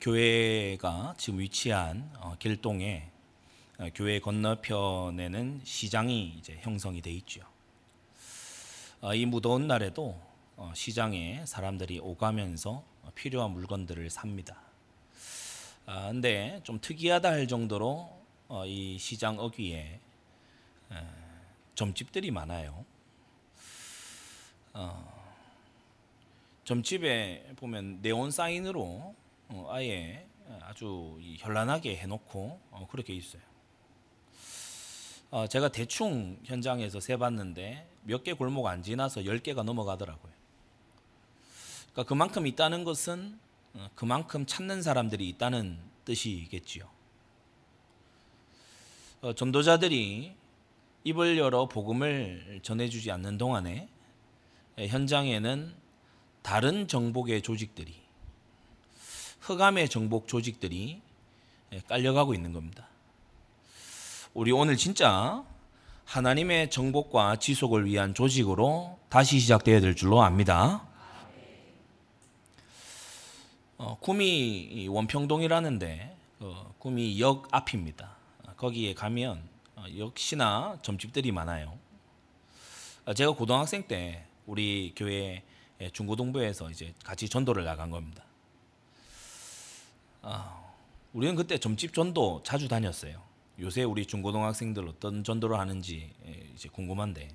[0.00, 3.10] 교회가 지금 위치한 어, 길동에
[3.78, 7.42] 어, 교회 건너편에는 시장이 이제 형성이 돼 있죠.
[9.02, 10.18] 어, 이 무더운 날에도
[10.56, 12.82] 어, 시장에 사람들이 오가면서
[13.14, 14.62] 필요한 물건들을 삽니다.
[15.84, 18.10] 아, 근데 좀 특이하다 할 정도로
[18.48, 20.00] 어, 이 시장 어귀에
[20.92, 20.96] 에,
[21.74, 22.86] 점집들이 많아요.
[24.72, 25.20] 어,
[26.64, 29.19] 점집에 보면 네온 사인으로
[29.50, 30.26] 어, 아예
[30.62, 33.42] 아주 이 현란하게 해놓고 어, 그렇게 있어요.
[35.30, 40.32] 어, 제가 대충 현장에서 세봤는데 몇 개 골목 안 지나서 10개가 넘어가더라고요.
[41.92, 43.38] 그러니까 그만큼 있다는 것은
[43.74, 46.88] 어, 그만큼 찾는 사람들이 있다는 뜻이겠지요.
[49.22, 50.34] 어, 전도자들이
[51.04, 53.88] 입을 열어 복음을 전해주지 않는 동안에
[54.78, 55.74] 에, 현장에는
[56.42, 57.99] 다른 정복의 조직들이
[59.50, 61.00] 흑암의 정복 조직들이
[61.72, 62.86] 에, 깔려가고 있는 겁니다.
[64.32, 65.44] 우리 오늘 진짜
[66.04, 70.86] 하나님의 정복과 지속을 위한 조직으로 다시 시작되어야 될 줄로 압니다.
[73.76, 78.16] 어, 구미 원평동이라는데 어, 구미 역 앞입니다.
[78.56, 79.42] 거기에 가면
[79.74, 81.76] 어, 역시나 점집들이 많아요.
[83.04, 85.42] 어, 제가 고등학생 때 우리 교회
[85.92, 88.22] 중고등부에서 이제 같이 전도를 나간 겁니다.
[90.22, 90.72] 아,
[91.12, 93.22] 우리는 그때 점집 전도 자주 다녔어요.
[93.58, 96.10] 요새 우리 중고등학생들 어떤 전도를 하는지
[96.54, 97.28] 이제 궁금한데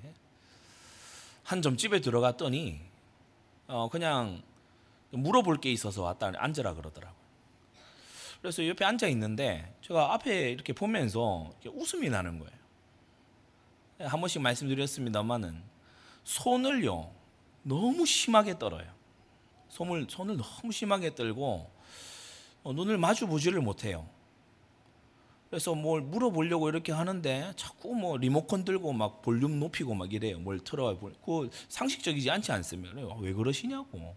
[1.44, 2.80] 한 점집에 들어갔더니
[3.68, 4.42] 어 그냥
[5.10, 7.26] 물어볼 게 있어서 왔다 앉으라 그러더라고요.
[8.40, 12.56] 그래서 옆에 앉아 있는데 제가 앞에 이렇게 보면서 이렇게 웃음이 나는 거예요.
[14.00, 15.62] 한 번씩 말씀드렸습니다만은
[16.24, 17.12] 손을요
[17.62, 18.92] 너무 심하게 떨어요.
[19.68, 21.75] 손을 손을 너무 심하게 떨고 어,
[22.72, 24.08] 눈을 마주 보지를 못해요.
[25.50, 30.38] 그래서 뭘 물어보려고 이렇게 하는데 자꾸 뭐 리모컨 들고 막 볼륨 높이고 막 이래요.
[30.38, 33.14] 뭘 틀어야 그 상식적이지 않지 않습니까?
[33.20, 34.14] 왜 그러시냐고.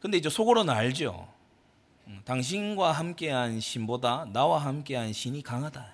[0.00, 1.28] 근데 이제 속으로는 알죠.
[2.06, 5.86] 음, 당신과 함께한 신보다 나와 함께한 신이 강하다.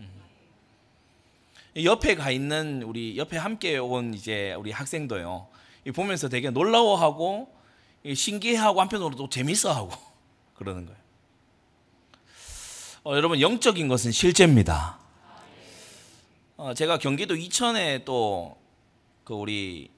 [0.00, 0.10] 음.
[1.82, 5.48] 옆에 가 있는 우리 옆에 함께 온 이제 우리 학생도요.
[5.94, 7.53] 보면서 되게 놀라워하고
[8.12, 9.90] 신기해하고 한편으로 도 재밌어하고
[10.54, 10.98] 그러는 거예요.
[13.04, 14.98] 어, 여러분 영적인 것은 실제입니다.
[16.56, 18.64] 어, 제가 경기도 이천에 또
[19.24, 19.90] 그 우리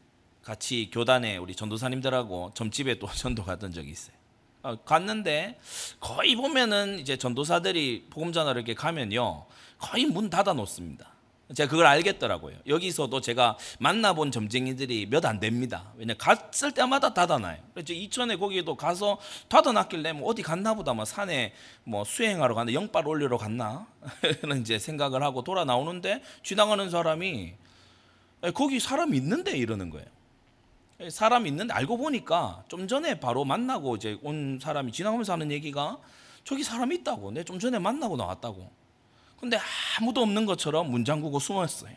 [0.43, 4.17] 같이 교단에 우리 전도사님들하고 점집에 또 전도 갔던 적이 있어요.
[4.63, 5.59] 어, 갔는데
[6.01, 9.45] 거의 보면은 이제 전도사들이 복음 전하러 이렇게 가면요
[9.79, 11.13] 거의 문 닫아 놓습니다.
[11.55, 12.57] 제가 그걸 알겠더라고요.
[12.67, 15.93] 여기서도 제가 만나본 점쟁이들이 몇 안 됩니다.
[15.97, 17.59] 왜냐 갔을 때마다 닫아놔요.
[17.73, 19.19] 그래서 이천에 거기도 가서
[19.49, 21.53] 닫아놨길래 뭐 어디 갔나 보다 뭐 산에
[21.85, 23.87] 뭐 수행하러 갔나 영발 올리러 갔나
[24.43, 27.55] 는 이제 생각을 하고 돌아 나오는데 지나가는 사람이
[28.53, 30.07] 거기 사람 있는데 이러는 거예요.
[31.11, 35.99] 사람 있는데 알고 보니까 좀 전에 바로 만나고 이제 온 사람이 지나가면서 하는 얘기가
[36.43, 37.31] 저기 사람 있다고.
[37.33, 38.71] 내 좀 전에 만나고 나왔다고.
[39.41, 39.59] 근데
[39.99, 41.93] 아무도 없는 것처럼 문 잠그고 숨었어요.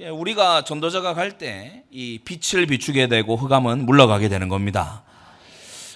[0.00, 5.04] 예, 우리가 전도자가 갈 때 이 빛을 비추게 되고 흑암은 물러가게 되는 겁니다.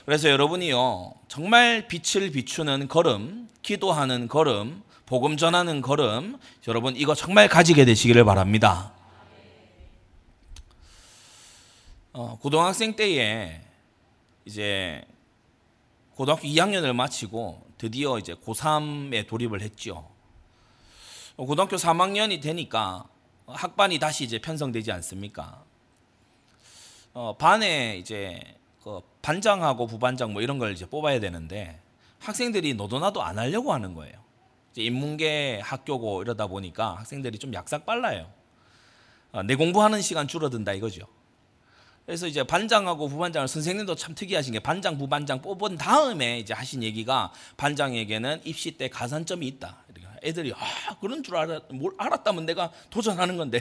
[0.04, 6.36] 그래서 여러분이요, 정말 빛을 비추는 걸음, 기도하는 걸음, 복음 전하는 걸음,
[6.68, 8.92] 여러분 이거 정말 가지게 되시기를 바랍니다.
[12.12, 13.60] 어, 고등학생 때에
[14.44, 15.02] 이제
[16.14, 20.08] 고등학교 2학년을 마치고 드디어 이제 고3에 돌입을 했죠.
[21.36, 23.06] 고등학교 3학년이 되니까
[23.46, 25.62] 학반이 다시 이제 편성되지 않습니까?
[27.12, 28.40] 어, 반에 이제
[28.82, 31.80] 그 반장하고 부반장 뭐 이런 걸 이제 뽑아야 되는데
[32.20, 34.14] 학생들이 너도나도 안 하려고 하는 거예요.
[34.76, 38.30] 인문계 학교고 이러다 보니까 학생들이 좀 약삭 빨라요.
[39.32, 41.06] 어, 내 공부하는 시간 줄어든다 이거죠.
[42.06, 47.32] 그래서 이제 반장하고 부반장을 선생님도 참 특이하신 게 반장 부반장 뽑은 다음에 이제 하신 얘기가
[47.56, 49.84] 반장에게는 입시 때 가산점이 있다.
[50.22, 53.60] 애들이 아 그런 줄 알았 뭘 알았다면 내가 도전하는 건데.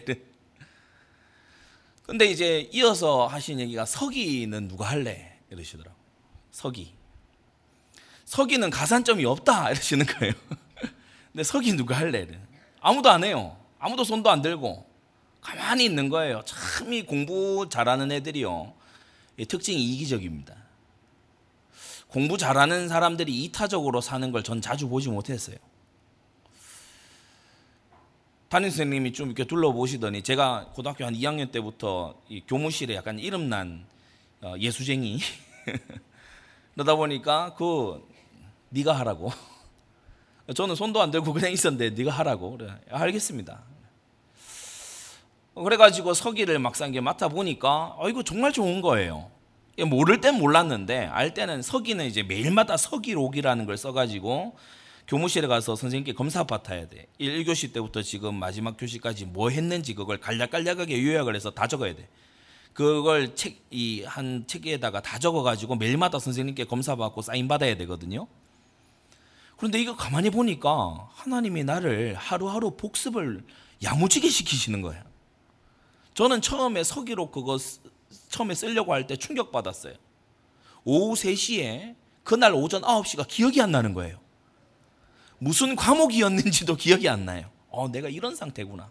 [2.03, 5.97] 근데 이제 이어서 하신 얘기가 서기는 누가 할래 이러시더라고.
[6.51, 6.93] 서기.
[8.25, 10.33] 서기는 가산점이 없다 이러시는 거예요.
[11.31, 12.27] 근데 서기 누가 할래?
[12.79, 13.57] 아무도 안 해요.
[13.79, 14.94] 아무도 손도 안 들고.
[15.45, 16.41] 가만히 있는 거예요.
[16.45, 18.73] 참 이 공부 잘하는 애들이요.
[19.47, 20.55] 특징이 이기적입니다.
[22.07, 25.57] 공부 잘하는 사람들이 이타적으로 사는 걸 전 자주 보지 못했어요.
[28.49, 32.15] 담임 선생님이 좀 이렇게 둘러보시더니 제가 고등학교 한 2학년 때부터
[32.47, 33.85] 교무실에 약간 이름난
[34.41, 35.19] 어, 예수쟁이
[36.73, 38.07] 그러다 보니까 그
[38.69, 39.31] 네가 하라고.
[40.55, 42.57] 저는 손도 안 들고 그냥 있었는데 네가 하라고.
[42.57, 42.73] 그래.
[42.89, 43.63] 알겠습니다.
[45.55, 49.29] 그래가지고 서기를 막상 게 맡아 보니까 어 이거 정말 좋은 거예요.
[49.87, 54.55] 모를 땐 몰랐는데 알 때는 서기는 이제 매일마다 서기록이라는 걸 써가지고
[55.07, 57.07] 교무실에 가서 선생님께 검사 받아야 돼.
[57.19, 62.07] 1교시 때부터 지금 마지막 교시까지 뭐 했는지 그걸 간략간략하게 요약을 해서 다 적어야 돼.
[62.73, 68.27] 그걸 책 이 한 책에다가 다 적어가지고 매일마다 선생님께 검사 받고 사인 받아야 되거든요.
[69.57, 73.43] 그런데 이거 가만히 보니까 하나님이 나를 하루하루 복습을
[73.83, 75.01] 야무지게 시키시는 거예요.
[76.15, 77.57] 저는 처음에 서기록 그거
[78.29, 79.93] 처음에 쓰려고 할 때 충격받았어요.
[80.85, 84.17] 오후 3시에 그날 오전 9시가 기억이 안 나는 거예요.
[85.37, 87.49] 무슨 과목이었는지도 기억이 안 나요.
[87.69, 88.89] 어, 내가 이런 상태구나.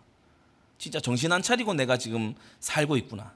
[0.79, 3.33] 진짜 정신 안 차리고 내가 지금 살고 있구나.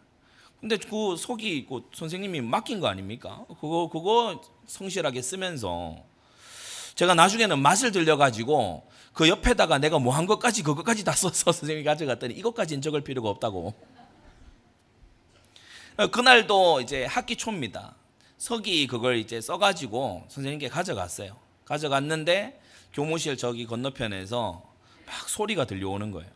[0.61, 3.45] 근데 그 속이 그 선생님이 맡긴 거 아닙니까?
[3.61, 5.97] 그거 그거 성실하게 쓰면서
[6.95, 8.87] 제가 나중에는 맛을 들려 가지고
[9.19, 13.75] 그 옆에다가 내가 뭐 한 것까지 그것까지 다 써서 선생님이 가져갔더니 이것까지는 적을 필요가 없다고.
[16.13, 17.97] 그날도 이제 학기 초입니다.
[18.37, 21.37] 서기 그걸 이제 써가지고 선생님께 가져갔어요.
[21.65, 22.61] 가져갔는데
[22.93, 24.63] 교무실 저기 건너편에서
[25.05, 26.31] 막 소리가 들려오는 거예요.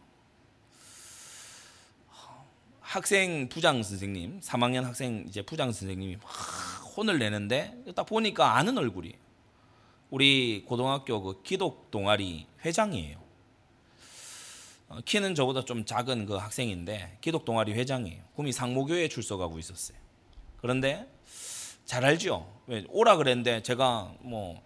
[2.81, 6.25] 학생 부장 선생님, 3학년 학생 이제 부장 선생님이 막
[6.97, 9.17] 혼을 내는데 딱 보니까 아는 얼굴이에요.
[10.13, 13.17] 우리 고등학교 그 기독 동아리 회장이에요.
[14.91, 18.23] 어, 키는 저보다 좀 작은 그 학생인데 기독 동아리 회장이에요.
[18.37, 19.97] 꿈이 상모교회에 출석하고 있었어요.
[20.61, 21.11] 그런데
[21.87, 22.47] 잘 알죠.
[22.91, 24.61] 오라 그랬는데 제가 뭐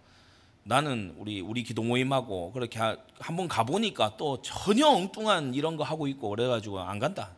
[0.63, 2.81] 나는 우리 우리 기도 모임하고 그렇게
[3.17, 7.37] 한번 가보니까 또 전혀 엉뚱한 이런 거 하고 있고 그래가지고 안 간다.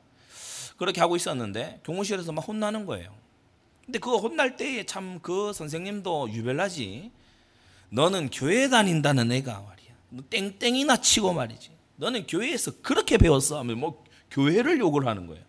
[0.78, 3.14] 그렇게 하고 있었는데 교무실에서 막 혼나는 거예요.
[3.86, 7.12] 근데 그거 혼날 때에 참 그 선생님도 유별나지.
[7.90, 9.94] 너는 교회 다닌다는 애가 말이야.
[10.10, 11.72] 너 땡땡이나 치고 말이지.
[11.98, 15.44] 너는 교회에서 그렇게 배웠어 하면 뭐 교회를 욕을 하는 거예요.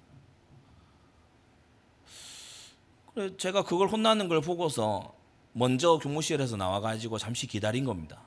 [3.14, 5.14] 그래 제가 그걸 혼나는 걸 보고서
[5.52, 8.22] 먼저 교무실에서 나와 가지고 잠시 기다린 겁니다.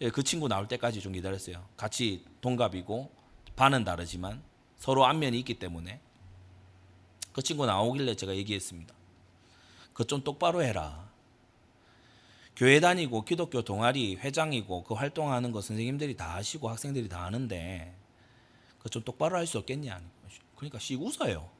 [0.00, 1.66] 예, 그 친구 나올 때까지 좀 기다렸어요.
[1.76, 3.10] 같이 동갑이고
[3.56, 4.42] 반은 다르지만
[4.78, 6.00] 서로 안면이 있기 때문에
[7.32, 8.94] 그 친구 나오길래 제가 얘기했습니다.
[9.94, 11.05] 그 좀 똑바로 해라.
[12.56, 17.94] 교회 다니고 기독교 동아리 회장이고 그 활동하는 거 선생님들이 다 아시고 학생들이 다 아는데
[18.78, 20.00] 그 좀 똑바로 할 수 없겠냐.
[20.56, 21.50] 그러니까 씩 웃어요.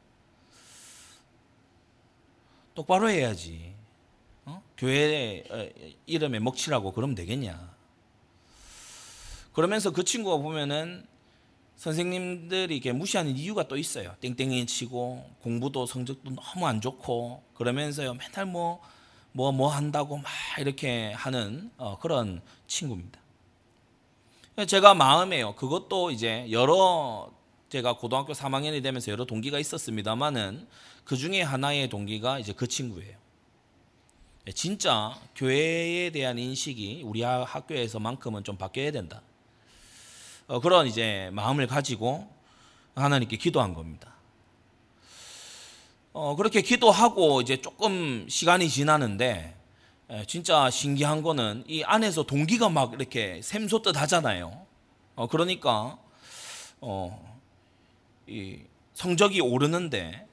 [2.75, 3.75] 똑바로 해야지.
[4.44, 4.62] 어?
[4.76, 5.69] 교회 어,
[6.06, 7.75] 이름에 먹칠하고 그러면 되겠냐.
[9.52, 11.06] 그러면서 그 친구가 보면은
[11.76, 14.14] 선생님들이 이렇게 무시하는 이유가 또 있어요.
[14.20, 18.81] 땡땡이 치고 공부도 성적도 너무 안 좋고 그러면서요 맨날 뭐
[19.36, 20.26] 뭐뭐 뭐 한다고 막
[20.58, 23.20] 이렇게 하는 어, 그런 친구입니다.
[24.66, 25.54] 제가 마음에요.
[25.56, 27.30] 그것도 이제 여러
[27.68, 30.66] 제가 고등학교 3학년이 되면서 여러 동기가 있었습니다만은
[31.04, 33.14] 그 중에 하나의 동기가 이제 그 친구예요.
[34.54, 39.20] 진짜 교회에 대한 인식이 우리 학교에서만큼은 좀 바뀌어야 된다.
[40.46, 42.26] 어, 그런 이제 마음을 가지고
[42.94, 44.16] 하나님께 기도한 겁니다.
[46.19, 49.55] 어, 그렇게 기도하고 이제 조금 시간이 지나는데
[50.27, 54.65] 진짜 신기한 거는 이 안에서 동기가 막 이렇게 샘솟듯 하잖아요.
[55.15, 55.99] 어, 그러니까
[56.81, 57.39] 어,
[58.27, 58.61] 이
[58.94, 60.27] 성적이 오르는데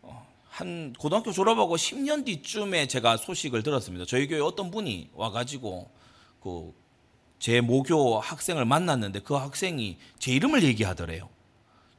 [0.00, 4.06] 어, 한 고등학교 졸업하고 10년 뒤쯤에 제가 소식을 들었습니다.
[4.06, 5.90] 저희 교회 어떤 분이 와가지고
[6.42, 6.72] 그
[7.38, 11.28] 제 모교 학생을 만났는데 그 학생이 제 이름을 얘기하더래요.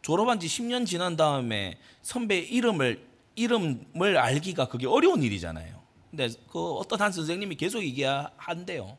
[0.03, 3.10] 졸업한 지 10년 지난 다음에 선배 이름을
[3.41, 5.81] 이름을 알기가 그게 어려운 일이잖아요.
[6.09, 8.97] 근데 그 어떤 한 선생님이 계속 얘기한대요.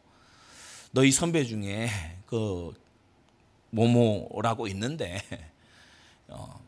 [0.92, 1.88] 너희 선배 중에
[2.26, 2.72] 그
[3.70, 5.20] 모모라고 있는데
[6.28, 6.60] 어,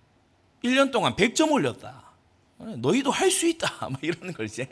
[0.63, 2.13] 1년 동안 100점 올렸다.
[2.59, 3.89] 너희도 할 수 있다.
[3.89, 4.69] 뭐 이런 걸 이제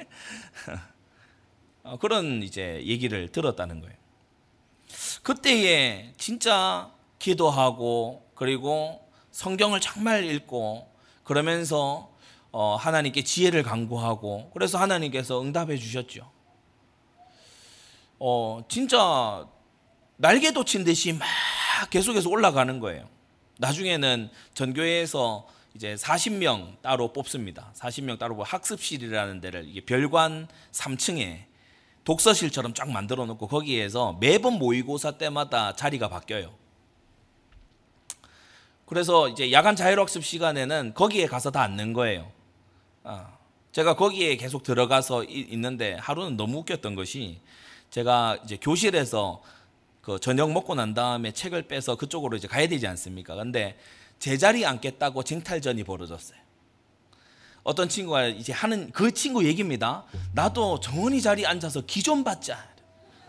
[1.83, 3.97] 어, 그런 이제 얘기를 들었다는 거예요.
[5.23, 10.91] 그때에 진짜 기도하고 그리고 성경을 정말 읽고
[11.25, 12.12] 그러면서
[12.53, 16.31] 어, 하나님께 지혜를 강구하고 그래서 하나님께서 응답해 주셨죠.
[18.19, 19.47] 어, 진짜
[20.17, 21.27] 날개 돋친 듯이 막
[21.91, 23.09] 계속해서 올라가는 거예요.
[23.59, 27.73] 나중에는 전교회에서 이제 40명 따로 뽑습니다.
[27.75, 31.45] 40명 따로 뽑 학습실이라는 데를 이게 별관 3층에
[32.05, 36.53] 독서실처럼 쫙 만들어 놓고 거기에서 매번 모의고사 때마다 자리가 바뀌어요.
[38.85, 42.31] 그래서 이제 야간 자율학습 시간에는 거기에 가서 다 앉는 거예요.
[43.05, 43.37] 아,
[43.73, 47.41] 제가 거기에 계속 들어가서 있는데 하루는 너무 웃겼던 것이
[47.91, 49.43] 제가 이제 교실에서
[50.01, 53.35] 그 저녁 먹고 난 다음에 책을 빼서 그쪽으로 이제 가야 되지 않습니까?
[53.35, 53.79] 근데
[54.19, 56.39] 제자리 앉겠다고 쟁탈전이 벌어졌어요.
[57.65, 60.05] 어떤 친구가 이제 하는 그 친구 얘기입니다.
[60.35, 62.59] 나도 정원이 자리에 앉아서 기 좀 받자.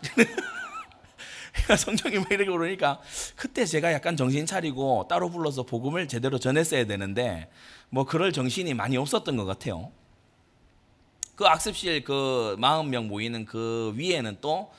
[1.78, 3.00] 성경이 뭐 이렇게 그러니까
[3.36, 7.48] 그때 제가 약간 정신 차리고 따로 불러서 복음을 제대로 전했어야 되는데
[7.90, 9.92] 뭐 그럴 정신이 많이 없었던 것 같아요.
[11.36, 14.72] 그 학습실 그 40명 모이는 그 위에는 또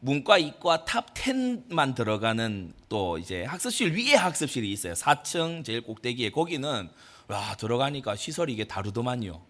[0.00, 4.92] 문과, 이과 top 10만 들어가는 또 이제 학습실 위에 학습실이 있어요.
[4.92, 6.88] 4층 제일 꼭대기에 거기는
[7.28, 9.40] 와 들어가니까 시설이 이게 다르더만요.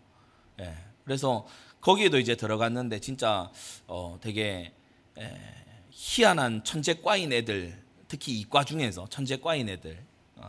[0.60, 0.74] 예.
[1.04, 1.46] 그래서
[1.80, 3.50] 거기에도 이제 들어갔는데 진짜
[3.86, 4.72] 어 되게
[5.18, 5.32] 에,
[5.90, 10.02] 희한한 천재과인 애들 특히 이과 중에서 천재과인 애들 어,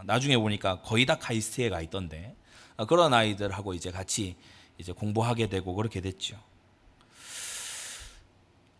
[0.03, 2.35] 나중에 보니까 거의 다 카이스트에 가 있던데
[2.75, 4.35] 어, 그런 아이들하고 이제 같이
[4.77, 6.37] 이제 공부하게 되고 그렇게 됐죠.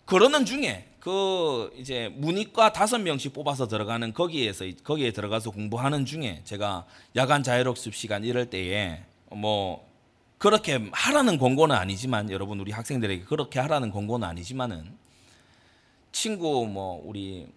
[0.06, 6.86] 그러는 중에 그 이제 문이과 다섯 명씩 뽑아서 들어가는 거기에서 거기에 들어가서 공부하는 중에 제가
[7.16, 9.88] 야간 자율학습 시간 이럴 때에 뭐
[10.38, 14.98] 그렇게 하라는 권고는 아니지만 여러분 우리 학생들에게 그렇게 하라는 권고는 아니지만은
[16.12, 17.48] 친구 뭐 우리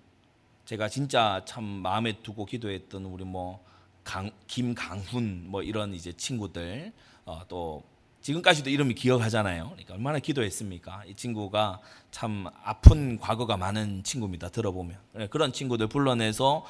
[0.70, 3.58] 제가 진짜 참 마음에 두고 기도했던 우리 뭐
[4.04, 6.92] 강, 김강훈 뭐 이런 이제 친구들
[7.24, 7.82] 어, 또
[8.20, 9.64] 지금까지도 이름이 기억하잖아요.
[9.70, 11.06] 그러니까 얼마나 기도했습니까?
[11.08, 11.80] 이 친구가
[12.12, 14.48] 참 아픈 과거가 많은 친구입니다.
[14.48, 16.64] 들어보면 네, 그런 친구들 불러내서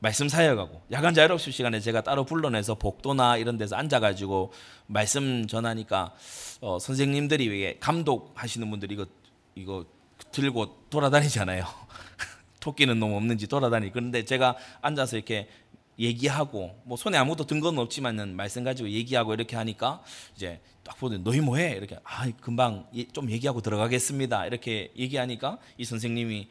[0.00, 4.52] 말씀 사역하고 야간 자율학습 시간에 제가 따로 불러내서 복도나 이런 데서 앉아가지고
[4.86, 6.12] 말씀 전하니까
[6.60, 9.06] 어, 선생님들이 감독하시는 분들이 이거
[9.54, 9.86] 이거
[10.30, 11.64] 들고 돌아다니잖아요.
[12.66, 13.92] 토끼는 놈 없는지 돌아다니.
[13.92, 15.48] 그런데 제가 앉아서 이렇게
[15.98, 20.02] 얘기하고 뭐 손에 아무것도 든 건 없지만은 말씀 가지고 얘기하고 이렇게 하니까
[20.34, 26.48] 이제 딱 보더니 너희 뭐해 이렇게 아 금방 좀 얘기하고 들어가겠습니다 이렇게 얘기하니까 이 선생님이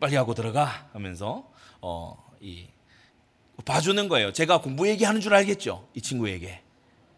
[0.00, 1.48] 빨리 하고 들어가 하면서
[1.80, 2.66] 어이
[3.66, 4.32] 봐주는 거예요.
[4.32, 6.62] 제가 공부 얘기하는 줄 알겠죠 이 친구에게.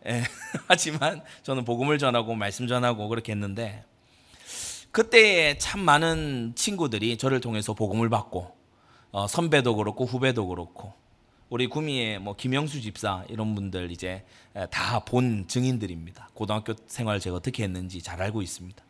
[0.07, 0.23] 예,
[0.69, 3.85] 하지만 저는 복음을 전하고 말씀 전하고 그렇게 했는데
[4.95, 8.55] 그때에 참 많은 친구들이 저를 통해서 복음을 받고
[9.11, 10.93] 어, 선배도 그렇고 후배도 그렇고
[11.51, 14.25] 우리 구미의 뭐 김영수 집사 이런 분들 이제
[14.71, 16.29] 다 본 증인들입니다.
[16.33, 18.85] 고등학교 생활 제가 어떻게 했는지 잘 알고 있습니다.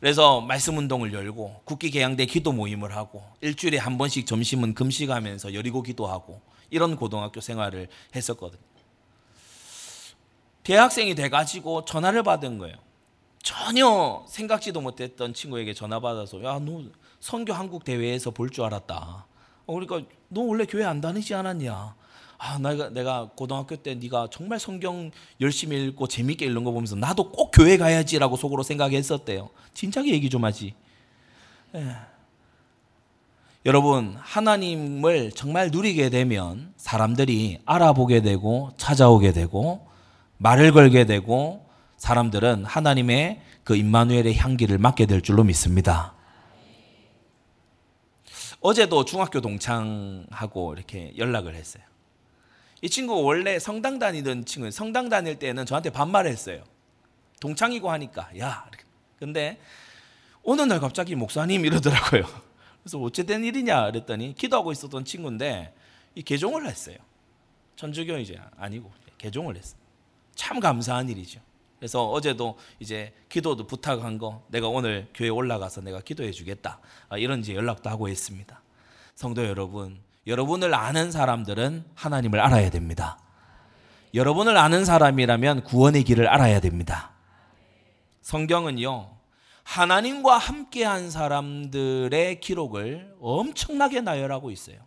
[0.00, 5.84] 그래서 말씀 운동을 열고 국기 개양대 기도 모임을 하고 일주일에 한 번씩 점심은 금식하면서 여리고
[5.84, 7.86] 기도하고 이런 고등학교 생활을
[8.16, 8.60] 했었거든요.
[10.64, 12.74] 대학생이 돼 가지고 전화를 받은 거예요.
[13.42, 16.82] 전혀 생각지도 못했던 친구에게 전화 받아서 야 너
[17.20, 19.26] 선교 한국 대회에서 볼 줄 알았다.
[19.66, 21.94] 어, 그러니까 너 원래 교회 안 다니지 않았냐?
[22.38, 27.30] 아 내가 내가 고등학교 때 네가 정말 성경 열심히 읽고 재밌게 읽는 거 보면서 나도
[27.30, 29.50] 꼭 교회 가야지라고 속으로 생각했었대요.
[29.74, 30.74] 진작에 얘기 좀 하지.
[31.76, 31.94] 예.
[33.64, 39.86] 여러분 하나님을 정말 누리게 되면 사람들이 알아보게 되고 찾아오게 되고
[40.38, 41.64] 말을 걸게 되고
[42.02, 46.14] 사람들은 하나님의 그 임마누엘의 향기를 맡게 될 줄로 믿습니다.
[48.60, 51.84] 어제도 중학교 동창하고 이렇게 연락을 했어요.
[52.80, 56.64] 이 친구가 원래 성당 다니던 친구, 성당 다닐 때는 저한테 반말했어요.
[57.38, 58.68] 동창이고 하니까, 야.
[59.20, 59.60] 근데
[60.42, 62.24] 어느 날 갑자기 목사님 이러더라고요.
[62.82, 65.72] 그래서 어찌된 일이냐 그랬더니 기도하고 있었던 친구인데
[66.16, 66.96] 이 개종을 했어요.
[67.76, 69.78] 천주교 이제 아니고 개종을 했어요.
[70.34, 71.40] 참 감사한 일이죠.
[71.82, 76.78] 그래서 어제도 이제 기도도 부탁한 거 내가 오늘 교회 올라가서 내가 기도해 주겠다.
[77.08, 78.62] 아, 이런 이제 연락도 하고 있습니다.
[79.16, 79.98] 성도 여러분,
[80.28, 83.18] 여러분을 아는 사람들은 하나님을 알아야 됩니다.
[84.14, 87.10] 여러분을 아는 사람이라면 구원의 길을 알아야 됩니다.
[88.20, 89.16] 성경은요,
[89.64, 94.78] 하나님과 함께한 사람들의 기록을 엄청나게 나열하고 있어요.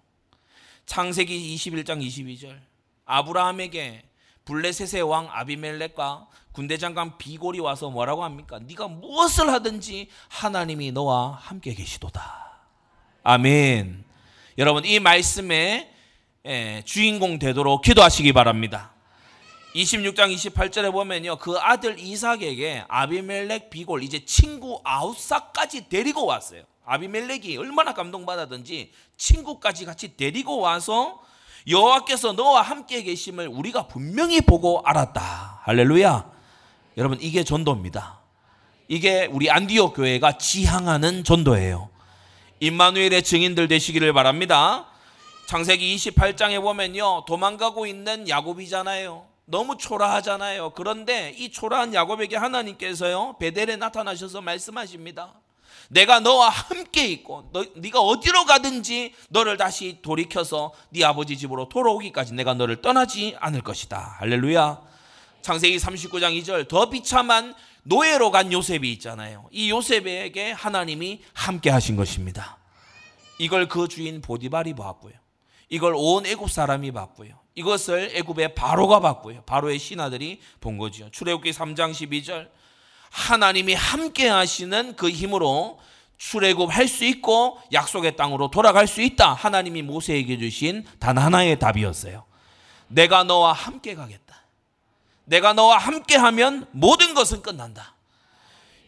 [0.86, 2.58] 창세기 21장 22절.
[3.04, 4.06] 아브라함에게
[4.46, 8.60] 블레셋의 왕 아비멜렉과 군대 장관 비골이 와서 뭐라고 합니까?
[8.60, 12.62] 네가 무엇을 하든지 하나님이 너와 함께 계시도다.
[13.24, 14.06] 아멘.
[14.58, 15.92] 여러분 이 말씀의
[16.86, 18.92] 주인공 되도록 기도하시기 바랍니다.
[19.74, 21.38] 26장 28절에 보면요.
[21.38, 26.64] 그 아들 이삭에게 아비멜렉 비골 이제 친구 아우사까지 데리고 왔어요.
[26.86, 31.20] 아비멜렉이 얼마나 감동받았든지 친구까지 같이 데리고 와서
[31.68, 35.62] 여호와께서 너와 함께 계심을 우리가 분명히 보고 알았다.
[35.64, 36.32] 할렐루야.
[36.98, 38.20] 여러분 이게 전도입니다.
[38.88, 41.90] 이게 우리 안디옥 교회가 지향하는 전도예요.
[42.60, 44.86] 임마누엘의 증인들 되시기를 바랍니다.
[45.48, 47.26] 창세기 28장에 보면요.
[47.26, 49.26] 도망가고 있는 야곱이잖아요.
[49.46, 50.72] 너무 초라하잖아요.
[50.72, 55.34] 그런데 이 초라한 야곱에게 하나님께서요 베델에 나타나셔서 말씀하십니다.
[55.90, 62.34] 내가 너와 함께 있고 너, 네가 어디로 가든지 너를 다시 돌이켜서 네 아버지 집으로 돌아오기까지
[62.34, 64.18] 내가 너를 떠나지 않을 것이다.
[64.20, 64.82] 할렐루야.
[65.42, 69.48] 창세기 39장 2절 더 비참한 노예로 간 요셉이 있잖아요.
[69.52, 72.58] 이 요셉에게 하나님이 함께 하신 것입니다.
[73.38, 75.14] 이걸 그 주인 보디발이 봤고요.
[75.70, 77.36] 이걸 온 애굽 사람이 봤고요.
[77.56, 79.44] 이것을 애굽의 바로가 봤고요.
[79.44, 81.10] 바로의 신하들이 본 거죠.
[81.12, 82.50] 출애굽기 3장 12절
[83.16, 85.80] 하나님이 함께 하시는 그 힘으로
[86.18, 89.34] 출애굽 할 수 있고 약속의 땅으로 돌아갈 수 있다.
[89.34, 92.26] 하나님이 모세에게 주신 단 하나의 답이었어요.
[92.90, 94.44] 내가 너와 함께 가겠다.
[95.24, 97.96] 내가 너와 함께 하면 모든 것은 끝난다.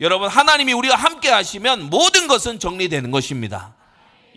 [0.02, 3.76] 여러분 하나님이 우리가 함께 하시면 모든 것은 정리되는 것입니다.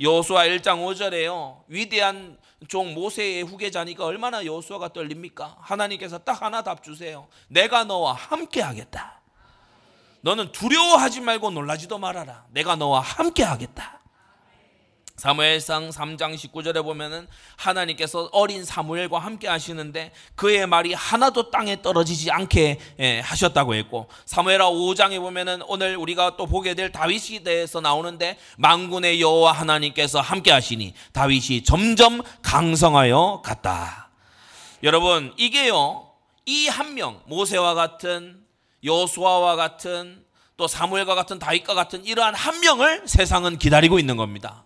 [0.00, 1.62] 여호수아 1장 5절에요.
[1.66, 5.56] 위대한 종 모세의 후계자니까 얼마나 여호수아가 떨립니까?
[5.61, 7.26] 하나님께서 딱 하나 답 주세요.
[7.49, 9.19] 내가 너와 함께 하겠다.
[10.22, 12.44] 너는 두려워하지 말고 놀라지도 말아라.
[12.50, 13.98] 내가 너와 함께 하겠다.
[15.16, 22.80] 사무엘상 3장 19절에 보면은 하나님께서 어린 사무엘과 함께 하시는데 그의 말이 하나도 땅에 떨어지지 않게
[23.00, 29.20] 예, 하셨다고 했고 사무엘하 5장에 보면은 오늘 우리가 또 보게 될 다윗에 대해서 나오는데 만군의
[29.20, 34.08] 여호와 하나님께서 함께 하시니 다윗이 점점 강성하여 갔다.
[34.82, 36.06] 여러분 이게요
[36.46, 38.39] 이 한 명 모세와 같은
[38.84, 40.25] 여호수아와 같은
[40.56, 44.64] 또 사무엘과 같은 다윗과 같은 이러한 한 명을 세상은 기다리고 있는 겁니다.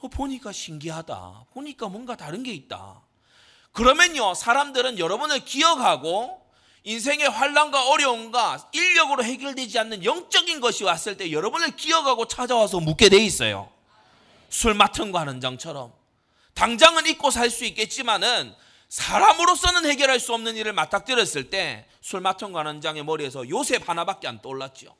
[0.00, 1.46] 어, 보니까 신기하다.
[1.52, 3.00] 보니까 뭔가 다른 게 있다.
[3.72, 6.40] 그러면요, 사람들은 여러분을 기억하고
[6.84, 13.18] 인생의 환란과 어려움과 인력으로 해결되지 않는 영적인 것이 왔을 때 여러분을 기억하고 찾아와서 묻게 돼
[13.18, 13.70] 있어요.
[14.48, 15.92] 술 맡은 거 하는 장처럼.
[16.54, 18.54] 당장은 잊고 살 수 있겠지만은
[18.88, 24.40] 사람으로서는 해결할 수 없는 일을 맞닥뜨렸을 때술 맡은 거 하는 장의 머리에서 요셉 하나밖에 안
[24.40, 24.94] 떠올랐죠.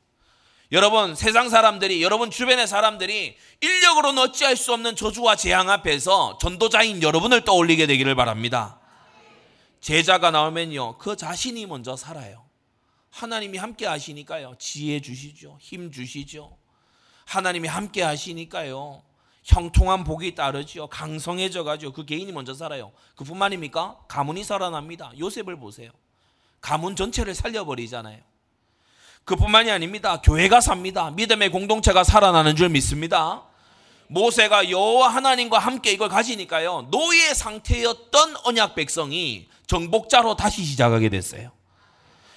[0.71, 7.43] 여러분 세상 사람들이 여러분 주변의 사람들이 인력으로 어찌할 수 없는 저주와 재앙 앞에서 전도자인 여러분을
[7.43, 8.79] 떠올리게 되기를 바랍니다.
[9.81, 12.45] 제자가 나오면요 그 자신이 먼저 살아요.
[13.09, 16.55] 하나님이 함께 하시니까요 지혜 주시죠 힘 주시죠.
[17.25, 19.01] 하나님이 함께 하시니까요
[19.49, 22.91] 형통한 복이 따르죠 강성해져 가지고 그 개인이 먼저 살아요.
[23.15, 23.97] 그뿐만입니까?
[24.07, 25.11] 가문이 살아납니다.
[25.17, 25.89] 요셉을 보세요.
[26.61, 28.19] 가문 전체를 살려버리잖아요.
[29.25, 30.21] 그뿐만이 아닙니다.
[30.21, 31.09] 교회가 삽니다.
[31.11, 33.43] 믿음의 공동체가 살아나는 줄 믿습니다.
[34.07, 36.87] 모세가 여호와 하나님과 함께 이걸 가지니까요.
[36.91, 41.51] 노예 상태였던 언약 백성이 정복자로 다시 시작하게 됐어요.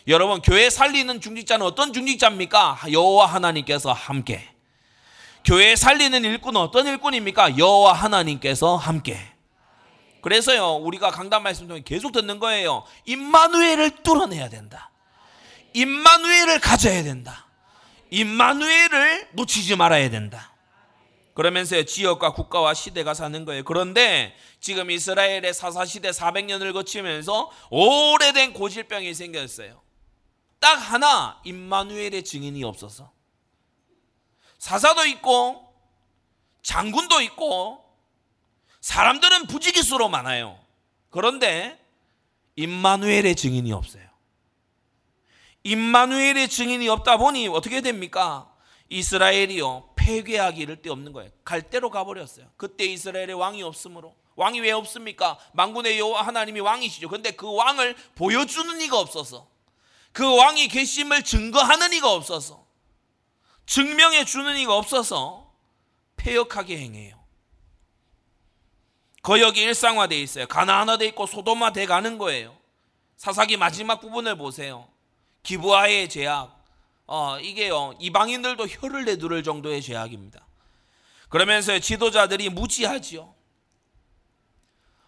[0.08, 2.80] 여러분 교회 살리는 중직자는 어떤 중직자입니까?
[2.90, 4.51] 여호와 하나님께서 함께.
[5.44, 7.58] 교회 살리는 일꾼은 어떤 일꾼입니까?
[7.58, 9.18] 여호와 하나님께서 함께.
[10.20, 12.84] 그래서요 우리가 강단 말씀 중에 계속 듣는 거예요.
[13.06, 14.90] 임마누엘을 뚫어내야 된다.
[15.74, 17.46] 임마누엘을 가져야 된다.
[18.10, 20.52] 임마누엘을 놓치지 말아야 된다.
[21.34, 23.64] 그러면서 지역과 국가와 시대가 사는 거예요.
[23.64, 29.80] 그런데 지금 이스라엘의 사사 시대 400년을 거치면서 오래된 고질병이 생겼어요.
[30.60, 33.10] 딱 하나 임마누엘의 증인이 없어서
[34.62, 35.74] 사사도 있고
[36.62, 37.84] 장군도 있고
[38.80, 40.56] 사람들은 부지기수로 많아요.
[41.10, 41.84] 그런데
[42.54, 44.04] 임마누엘의 증인이 없어요.
[45.64, 48.52] 임마누엘의 증인이 없다 보니 어떻게 됩니까?
[48.88, 51.32] 이스라엘이요 폐괴하기를 데 없는 거예요.
[51.42, 52.46] 갈대로 가버렸어요.
[52.56, 55.40] 그때 이스라엘의 왕이 없으므로 왕이 왜 없습니까?
[55.54, 57.08] 만군의 여호와 하나님이 왕이시죠.
[57.08, 59.48] 근데 그 왕을 보여주는 이가 없어서
[60.12, 62.62] 그 왕이 계심을 증거하는 이가 없어서
[63.66, 65.52] 증명해 주는 이가 없어서
[66.16, 67.22] 폐역하게 행해요.
[69.22, 70.46] 거역이 일상화돼 있어요.
[70.46, 72.56] 가나안화돼 있고 소돔화돼 가는 거예요.
[73.16, 74.88] 사사기 마지막 부분을 보세요.
[75.44, 76.64] 기부하의 죄악,
[77.06, 80.44] 어, 이게요, 이방인들도 혀를 내두를 정도의 죄악입니다.
[81.28, 83.34] 그러면서 지도자들이 무지하지요.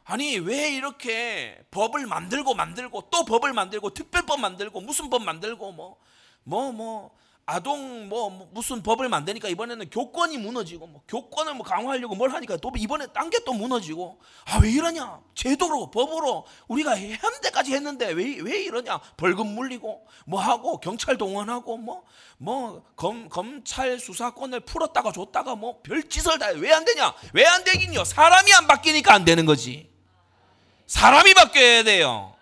[0.05, 5.97] 아니, 왜 이렇게 법을 만들고 만들고 또 법을 만들고 특별법 만들고 무슨 법 만들고 뭐,
[6.45, 12.15] 뭐, 뭐, 아동 뭐, 뭐 무슨 법을 만드니까 이번에는 교권이 무너지고 뭐 교권을 뭐 강화하려고
[12.15, 14.19] 뭘 하니까 또 이번에 딴 게 또 무너지고.
[14.47, 15.21] 아 왜 이러냐?
[15.35, 18.99] 제도로 법으로 우리가 현대까지 했는데 왜 왜 이러냐?
[19.19, 22.05] 벌금 물리고 뭐 하고 경찰 동원하고 뭐
[22.39, 27.13] 뭐 검찰 수사권을 풀었다가 줬다가 뭐 별짓을 다 왜 안 되냐?
[27.35, 28.05] 왜 안 되긴요.
[28.05, 29.91] 사람이 안 바뀌니까 안 되는 거지.
[30.87, 32.34] 사람이 바뀌어야 돼요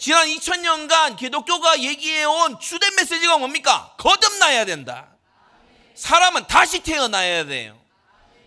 [0.00, 3.94] 지난 2000년간 기독교가 얘기해온 주된 메시지가 뭡니까?
[3.98, 5.14] 거듭나야 된다.
[5.94, 7.78] 사람은 다시 태어나야 돼요.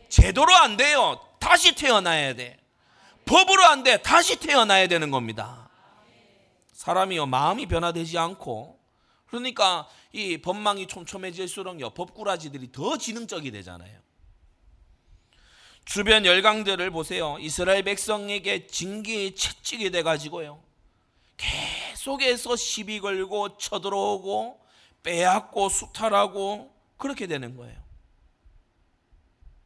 [0.10, 1.22] 제도로 안 돼요.
[1.40, 2.58] 다시 태어나야 돼.
[3.26, 4.02] 법으로 안 돼.
[4.02, 5.70] 다시 태어나야 되는 겁니다.
[6.72, 8.80] 사람이요 마음이 변화되지 않고
[9.28, 14.00] 그러니까 이 법망이 촘촘해질수록요 법꾸라지들이 더 지능적이 되잖아요.
[15.86, 17.38] 주변 열강들을 보세요.
[17.40, 20.73] 이스라엘 백성에게 징계에 채찍이 돼 가지고요.
[21.38, 24.60] 계속해서 시비 걸고 쳐들어오고
[25.04, 27.82] 빼앗고 수탈하고 그렇게 되는 거예요.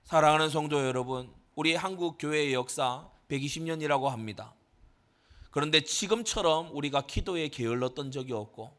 [0.03, 4.53] 사랑하는 성도 여러분, 우리 한국 교회의 역사 120년이라고 합니다.
[5.51, 8.77] 그런데 지금처럼 우리가 기도에 게을렀던 적이 없고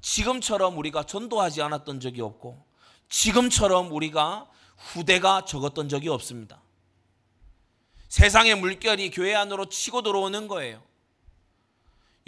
[0.00, 2.64] 지금처럼 우리가 전도하지 않았던 적이 없고
[3.08, 6.62] 지금처럼 우리가 후대가 적었던 적이 없습니다.
[8.08, 10.82] 세상의 물결이 교회 안으로 치고 들어오는 거예요.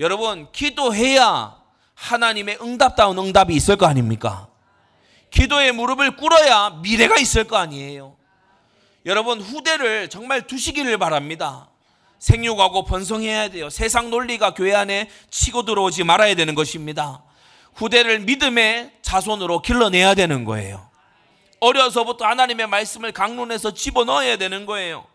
[0.02, 1.56] 여러분, 기도해야
[1.94, 4.48] 하나님의 응답다운 응답이 있을 거 아닙니까?
[5.30, 8.16] 기도의 무릎을 꿇어야 미래가 있을 거 아니에요.
[9.06, 11.68] 여러분, 후대를 정말 두시기를 바랍니다.
[12.18, 13.70] 생육하고 번성해야 돼요.
[13.70, 17.22] 세상 논리가 교회 안에 치고 들어오지 말아야 되는 것입니다.
[17.74, 20.84] 후대를 믿음의 자손으로 길러내야 되는 거예요.
[21.60, 25.06] 어려서부터 하나님의 말씀을 강론해서 집어넣어야 되는 거예요.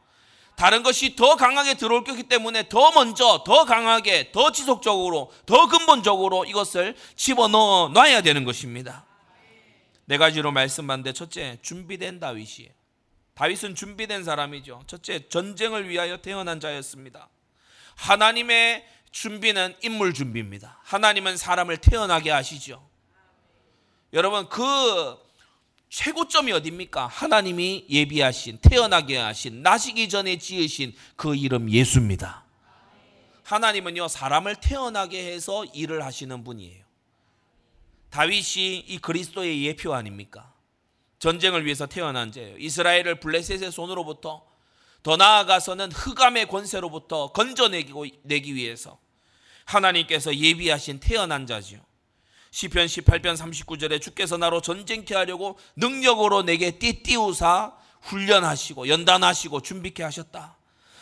[0.58, 6.46] 다른 것이 더 강하게 들어올 거기 때문에 더 먼저, 더 강하게, 더 지속적으로, 더 근본적으로
[6.46, 9.06] 이것을 집어넣어 놔야 되는 것입니다.
[10.06, 12.72] 네 가지로 말씀하는데 첫째, 준비된 다윗이에요.
[13.36, 14.82] 다윗은 준비된 사람이죠.
[14.88, 17.30] 첫째, 전쟁을 위하여 태어난 자였습니다.
[17.96, 20.80] 하나님의 준비는 인물 준비입니다.
[20.86, 22.84] 하나님은 사람을 태어나게 하시죠.
[24.12, 25.27] 여러분, 그
[25.90, 27.08] 최고점이 어딥니까?
[27.08, 32.44] 하나님이 예비하신, 태어나게 하신, 나시기 전에 지으신 그 이름 예수입니다.
[33.44, 36.84] 하나님은요, 사람을 태어나게 해서 일을 하시는 분이에요.
[38.10, 40.54] 다윗이 이 그리스도의 예표 아닙니까?
[41.20, 42.58] 전쟁을 위해서 태어난 자예요.
[42.58, 44.46] 이스라엘을 블레셋의 손으로부터
[45.04, 49.00] 더 나아가서는 흑암의 권세로부터 건져내기 위해서
[49.66, 51.80] 하나님께서 예비하신 태어난 자지요.
[52.52, 60.58] 시편 18편 39절에 주께서 나로 전쟁케 하려고 능력으로 내게 띠띠우사 훈련하시고 연단하시고 준비케 하셨다.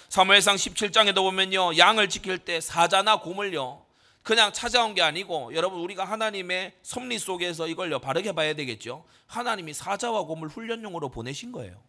[0.09, 1.77] 사무엘상 17장에도 보면요.
[1.77, 3.85] 양을 지킬 때 사자나 곰을요.
[4.23, 9.05] 그냥 찾아온 게 아니고 여러분 우리가 하나님의 섭리 속에서 이걸요 바르게 봐야 되겠죠.
[9.27, 11.79] 하나님이 사자와 곰을 훈련용으로 보내신 거예요.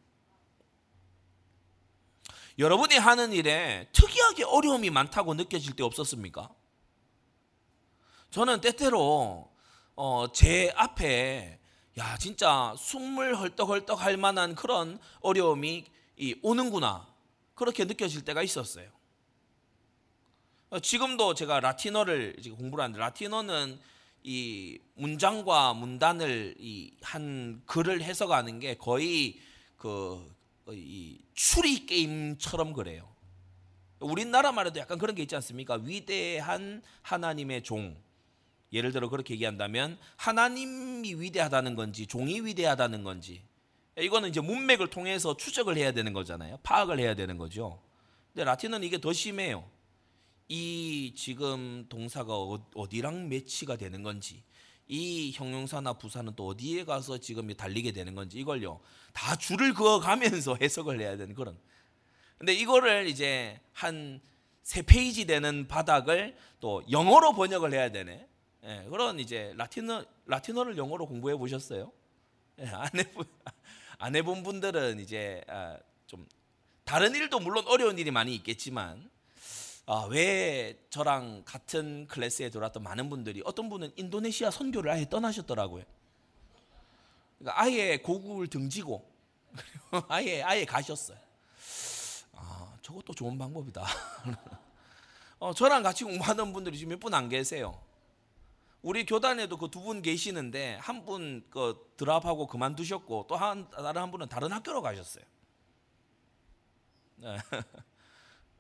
[2.59, 6.51] 여러분이 하는 일에 특이하게 어려움이 많다고 느껴질 때 없었습니까?
[8.37, 9.51] 저는 때때로
[9.95, 11.59] 어, 제 앞에
[11.97, 15.87] 야 진짜 숨을 헐떡헐떡 할 만한 그런 어려움이
[16.43, 17.09] 오는구나
[17.55, 18.91] 그렇게 느껴질 때가 있었어요.
[20.69, 23.81] 어, 지금도 제가 라틴어를 지금 공부를 하는데 라틴어는
[24.23, 29.41] 이 문장과 문단을 이 한 글을 해석하는 게 거의
[29.79, 30.31] 그
[30.69, 33.09] 이 추리 게임처럼 그래요.
[34.01, 35.77] 우리나라 말에도 약간 그런 게 있지 않습니까?
[35.77, 37.97] 위대한 하나님의 종.
[38.77, 43.43] 예를 들어 그렇게 얘기한다면 하나님이 위대하다는 건지 종이 위대하다는 건지
[43.99, 46.59] 이거는 이제 문맥을 통해서 추적을 해야 되는 거잖아요.
[46.63, 47.83] 파악을 해야 되는 거죠.
[48.33, 49.69] 근데 라틴어는 이게 더 심해요.
[50.49, 54.45] 이 지금 동사가 어, 어디랑 매치가 되는 건지
[54.87, 58.81] 이 형용사나 부사는 또 어디에 가서 지금 달리게 되는 건지 이걸요
[59.13, 61.59] 다 줄을 그어 가면서 해석을 해야 되는 그런
[62.39, 64.21] 근데 이거를 이제 한
[64.67, 68.27] 세 페이지 되는 바닥을 또 영어로 번역을 해야 되네
[68.67, 71.93] 예, 그런 이제 라틴어 라틴어를 영어로 공부해 보셨어요?
[72.59, 73.25] 예, 안 해본
[73.99, 76.27] 안 해본 분들은 이제 아, 좀
[76.85, 79.11] 다른 일도 물론 어려운 일이 많이 있겠지만
[79.87, 85.85] 아, 왜 저랑 같은 클래스에 들어왔던 많은 분들이 어떤 분은 인도네시아 선교를 아예 떠나셨더라고요.
[87.39, 89.09] 그러니까 아예 고국을 등지고
[90.09, 91.19] 아예 아예 가셨어요.
[92.35, 93.85] 아, 저것도 좋은 방법이다.
[95.39, 97.81] 어, 저랑 같이 공부하는 분들이 지금 몇 분 안 계세요.
[98.87, 104.11] 우리 교단에도 그 두 분 계시는데 한 분 그 드랍하고 그만두셨고 또 한 다른 한
[104.11, 105.25] 분은 다른 학교로 가셨어요.
[107.17, 107.37] 네.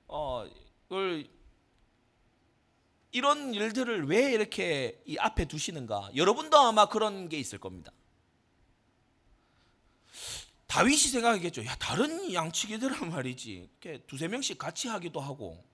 [0.08, 0.46] 어,
[0.88, 1.28] 그걸
[3.12, 6.10] 이런 일들을 왜 이렇게 이 앞에 두시는가?
[6.16, 7.92] 여러분도 아마 그런 게 있을 겁니다.
[10.66, 11.64] 다윗이 생각하겠죠.
[11.64, 15.64] 야 다른 양치기들은 말이지 이렇게 두세 명씩 같이 하기도 하고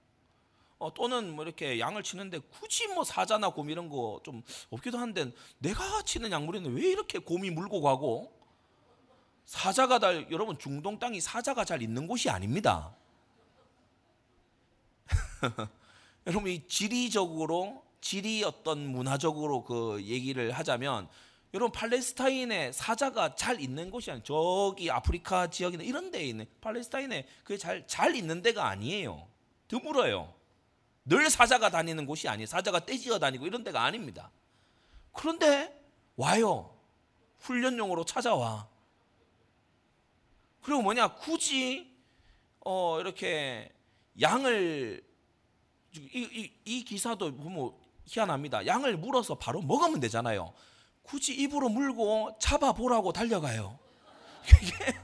[0.82, 5.32] 어, 또는 뭐 이렇게 양을 치는데 굳이 뭐 사자나 곰 이런 거 좀 없기도 한데
[5.58, 8.32] 내가 치는 약물에는 왜 이렇게 곰이 물고 가고
[9.44, 12.94] 사자가 달 여러분 중동 땅이 사자가 잘 있는 곳이 아닙니다.
[16.26, 21.08] 여러분 이 지리적으로 지리 어떤 문화적으로 그 얘기를 하자면
[21.54, 27.58] 여러분 팔레스타인에 사자가 잘 있는 곳이 아니 저기 아프리카 지역이나 이런 데에 있는 팔레스타인에 그게
[27.58, 29.26] 잘 잘 있는 데가 아니에요.
[29.68, 30.32] 드물어요.
[31.04, 32.46] 늘 사자가 다니는 곳이 아니에요.
[32.46, 34.30] 사자가 떼지어 다니고 이런 데가 아닙니다.
[35.12, 35.78] 그런데
[36.16, 36.74] 와요.
[37.40, 38.68] 훈련용으로 찾아와.
[40.62, 41.92] 그리고 뭐냐 굳이
[42.60, 43.72] 어 이렇게
[44.20, 45.04] 양을
[45.94, 47.72] 이, 이, 이 기사도 보면
[48.06, 48.66] 희한합니다.
[48.66, 50.54] 양을 물어서 바로 먹으면 되잖아요.
[51.02, 53.78] 굳이 입으로 물고 잡아 보라고 달려가요.
[54.62, 54.94] 이게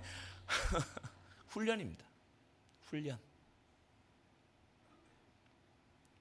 [1.48, 2.04] 훈련입니다.
[2.82, 3.18] 훈련.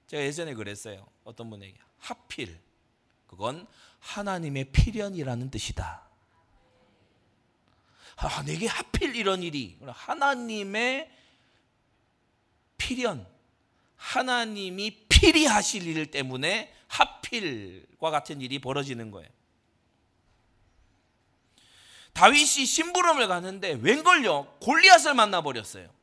[0.08, 1.06] 제가 예전에 그랬어요.
[1.24, 2.58] 어떤 분에게 하필
[3.26, 3.66] 그건
[4.00, 6.08] 하나님의 필연이라는 뜻이다.
[8.16, 11.10] 아, 내게 하필 이런 일이 하나님의
[12.78, 13.26] 필연,
[13.96, 19.28] 하나님이 필히 하실 일 때문에 하필과 같은 일이 벌어지는 거예요.
[22.14, 25.97] 다윗이 심부름을 가는데 웬걸요 골리앗을 만나 버렸어요.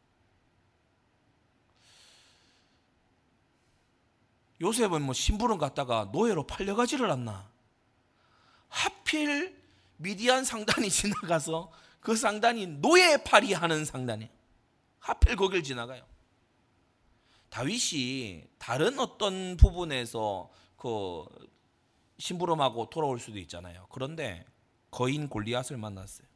[4.61, 7.49] 요셉은 뭐 심부름 갔다가 노예로 팔려가지를 않나.
[8.69, 9.61] 하필
[9.97, 14.31] 미디안 상단이 지나가서 그 상단이 노예 팔이 하는 상단이에요.
[14.99, 16.03] 하필 거길 지나가요.
[17.49, 21.25] 다윗이 다른 어떤 부분에서 그
[22.17, 23.87] 심부름하고 돌아올 수도 있잖아요.
[23.89, 24.45] 그런데
[24.91, 26.27] 거인 골리앗을 만났어요.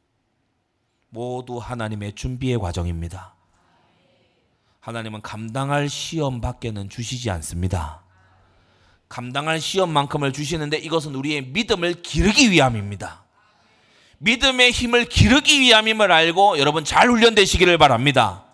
[1.08, 3.34] 모두 하나님의 준비의 과정입니다.
[4.80, 7.99] 하나님은 감당할 시험 밖에는 주시지 않습니다.
[9.10, 13.24] 감당할 시험만큼을 주시는데 이것은 우리의 믿음을 기르기 위함입니다.
[14.18, 18.44] 믿음의 힘을 기르기 위함임을 알고 여러분 잘 훈련되시기를 바랍니다.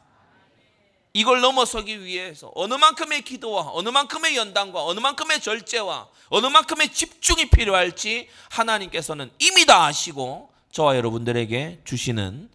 [1.12, 7.51] 이걸 넘어서기 위해서 어느 만큼의 기도와 어느 만큼의 연단과 어느 만큼의 절제와 어느 만큼의 집중이
[7.51, 12.49] 필요할지 하나님께서는 이미 다 아시고 저와 여러분들에게 주시는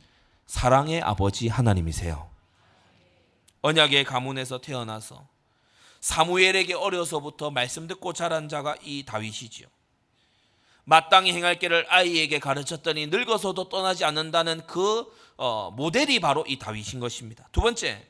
[0.48, 2.30] 사랑의 아버지 하나님이세요.
[3.62, 5.28] 언약의 가문에서 태어나서
[6.02, 9.68] 사무엘에게 어려서부터 말씀 듣고 자란 자가 이 다윗이지요.
[10.84, 15.06] 마땅히 행할 길을 아이에게 가르쳤더니 늙어서도 떠나지 않는다는 그
[15.38, 17.48] 어, 모델이 바로 이 다윗인 것입니다.
[17.52, 18.06] 두 번째,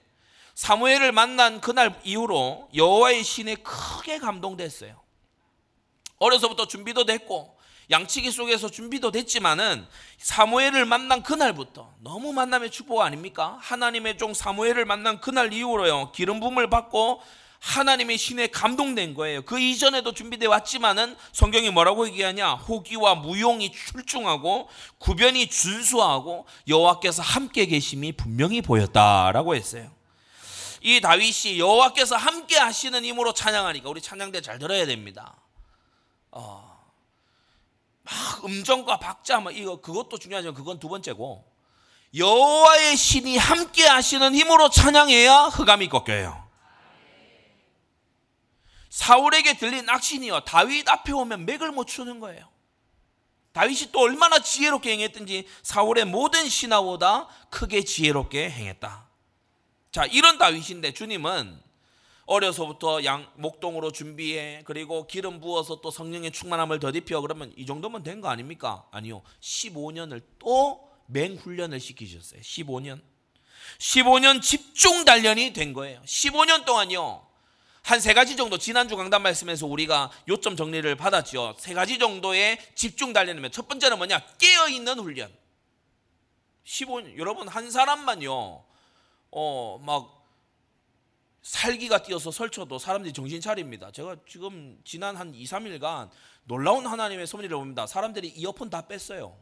[0.55, 4.99] 사무엘을 만난 그날 이후로 여호와의 신에 크게 감동됐어요.
[6.17, 7.57] 어려서부터 준비도 됐고
[7.89, 9.85] 양치기 속에서 준비도 됐지만은
[10.17, 13.57] 사무엘을 만난 그날부터 너무 만남의 축복 아닙니까?
[13.61, 17.21] 하나님의 종 사무엘을 만난 그날 이후로요 기름 부음을 받고
[17.61, 19.43] 하나님의 신에 감동된 거예요.
[19.43, 22.53] 그 이전에도 준비되어 왔지만은 성경이 뭐라고 얘기하냐?
[22.53, 29.91] 호기와 무용이 출중하고 구변이 준수하고 여호와께서 함께 계심이 분명히 보였다라고 했어요.
[30.81, 35.35] 이 다윗이 여호와께서 함께 하시는 힘으로 찬양하니까 우리 찬양대 잘 들어야 됩니다.
[36.31, 36.83] 어,
[38.01, 41.45] 막 음정과 박자 막 이거 그것도 중요하지만 그건 두 번째고
[42.15, 46.50] 여호와의 신이 함께 하시는 힘으로 찬양해야 흑암이 꺾여요.
[48.91, 52.47] 사울에게 들린 악신이요 다윗 앞에 오면 맥을 못 추는 거예요.
[53.53, 59.09] 다윗이 또 얼마나 지혜롭게 행했든지 사울의 모든 신하보다 크게 지혜롭게 행했다.
[59.91, 61.61] 자, 이런 다윗인데 주님은
[62.25, 68.21] 어려서부터 양 목동으로 준비해 그리고 기름 부어서 또 성령의 충만함을 더입혀 그러면 이 정도면 된
[68.21, 68.85] 거 아닙니까?
[68.91, 69.21] 아니요.
[69.41, 72.41] 15년을 또 맹훈련을 시키셨어요.
[72.41, 73.01] 15년.
[73.79, 76.01] 15년 집중 단련이 된 거예요.
[76.05, 77.30] 15년 동안요.
[77.83, 81.55] 한 세 가지 정도 지난주 강단 말씀에서 우리가 요점 정리를 받았죠.
[81.57, 84.23] 세 가지 정도의 집중 단련이면 첫 번째는 뭐냐?
[84.37, 85.31] 깨어 있는 훈련.
[86.63, 88.63] 15년 여러분 한 사람만요.
[89.31, 90.21] 어, 막
[91.41, 93.91] 살기가 뛰어서 설쳐도 사람들이 정신 차립니다.
[93.91, 96.09] 제가 지금 지난 한 2, 3일간
[96.45, 97.87] 놀라운 하나님의 섭리를 봅니다.
[97.87, 99.35] 사람들이 이어폰 다 뺐어요.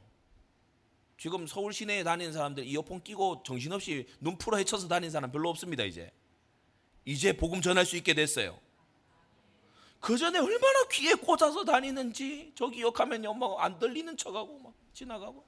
[1.18, 5.84] 지금 서울 시내에 다니는 사람들 이어폰 끼고 정신없이 눈 풀어 헤쳐서 다니는 사람 별로 없습니다,
[5.84, 6.10] 이제.
[7.10, 8.60] 이제 복음 전할 수 있게 됐어요.
[10.00, 15.44] 그 전에 얼마나 귀에 꽂아서 다니는지 저기 욕하면요, 막안 들리는 척하고 막 지나가고.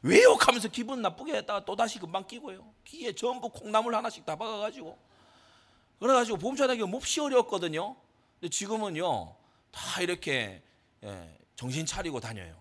[0.00, 2.72] 왜 욕하면서 기분 나쁘게 했다가 또 다시 금방 끼고요.
[2.84, 4.98] 귀에 전부 콩나물 하나씩 다 박아가지고.
[6.00, 7.96] 그래가지고 보험전하기 몹시 어려웠거든요.
[8.40, 9.36] 근데 지금은요,
[9.72, 10.62] 다 이렇게
[11.02, 12.56] 예, 정신 차리고 다녀요.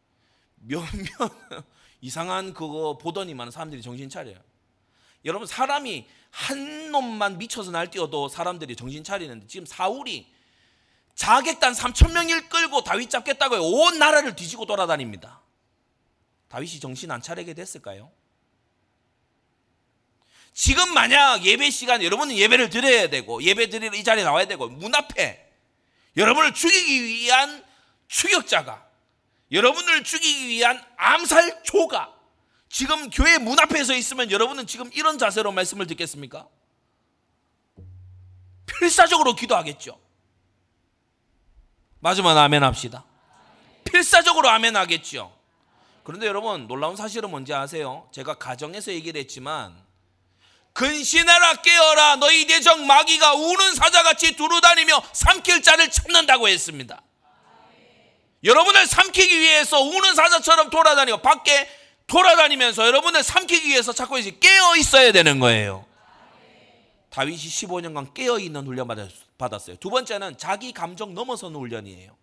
[0.60, 1.08] 몇몇
[2.02, 4.38] 이상한 그거 보더니만 사람들이 정신 차려요.
[5.24, 10.32] 여러분 사람이 한 놈만 미쳐서 날뛰어도 사람들이 정신 차리는데 지금 사울이
[11.14, 15.40] 자객단 3천 명을 끌고 다윗 잡겠다고 온 나라를 뒤지고 돌아다닙니다.
[16.48, 18.10] 다윗이 정신 안 차리게 됐을까요?
[20.54, 24.94] 지금 만약 예배 시간 여러분은 예배를 드려야 되고 예배 드리러 이 자리에 나와야 되고 문
[24.94, 25.46] 앞에
[26.16, 27.64] 여러분을 죽이기 위한
[28.08, 28.86] 추격자가
[29.52, 32.17] 여러분을 죽이기 위한 암살조가
[32.68, 36.46] 지금 교회 문 앞에 서 있으면 여러분은 지금 이런 자세로 말씀을 듣겠습니까?
[38.66, 39.98] 필사적으로 기도하겠죠.
[42.00, 43.04] 맞으면 아멘 합시다.
[43.84, 45.36] 필사적으로 아멘 하겠죠.
[46.04, 48.08] 그런데 여러분 놀라운 사실은 뭔지 아세요?
[48.12, 49.76] 제가 가정에서 얘기를 했지만
[50.72, 57.02] 근신하라 깨어라 너희 대적 마귀가 우는 사자같이 두루다니며 삼킬 자를 찾는다고 했습니다.
[58.44, 61.68] 여러분을 삼키기 위해서 우는 사자처럼 돌아다니고 밖에
[62.08, 65.84] 돌아다니면서 여러분을 삼키기 위해서 자꾸 이제 깨어 있어야 되는 거예요.
[67.10, 68.88] 다윗이 15년간 깨어 있는 훈련
[69.38, 69.76] 받았어요.
[69.76, 72.16] 두 번째는 자기 감정 넘어서는 훈련이에요.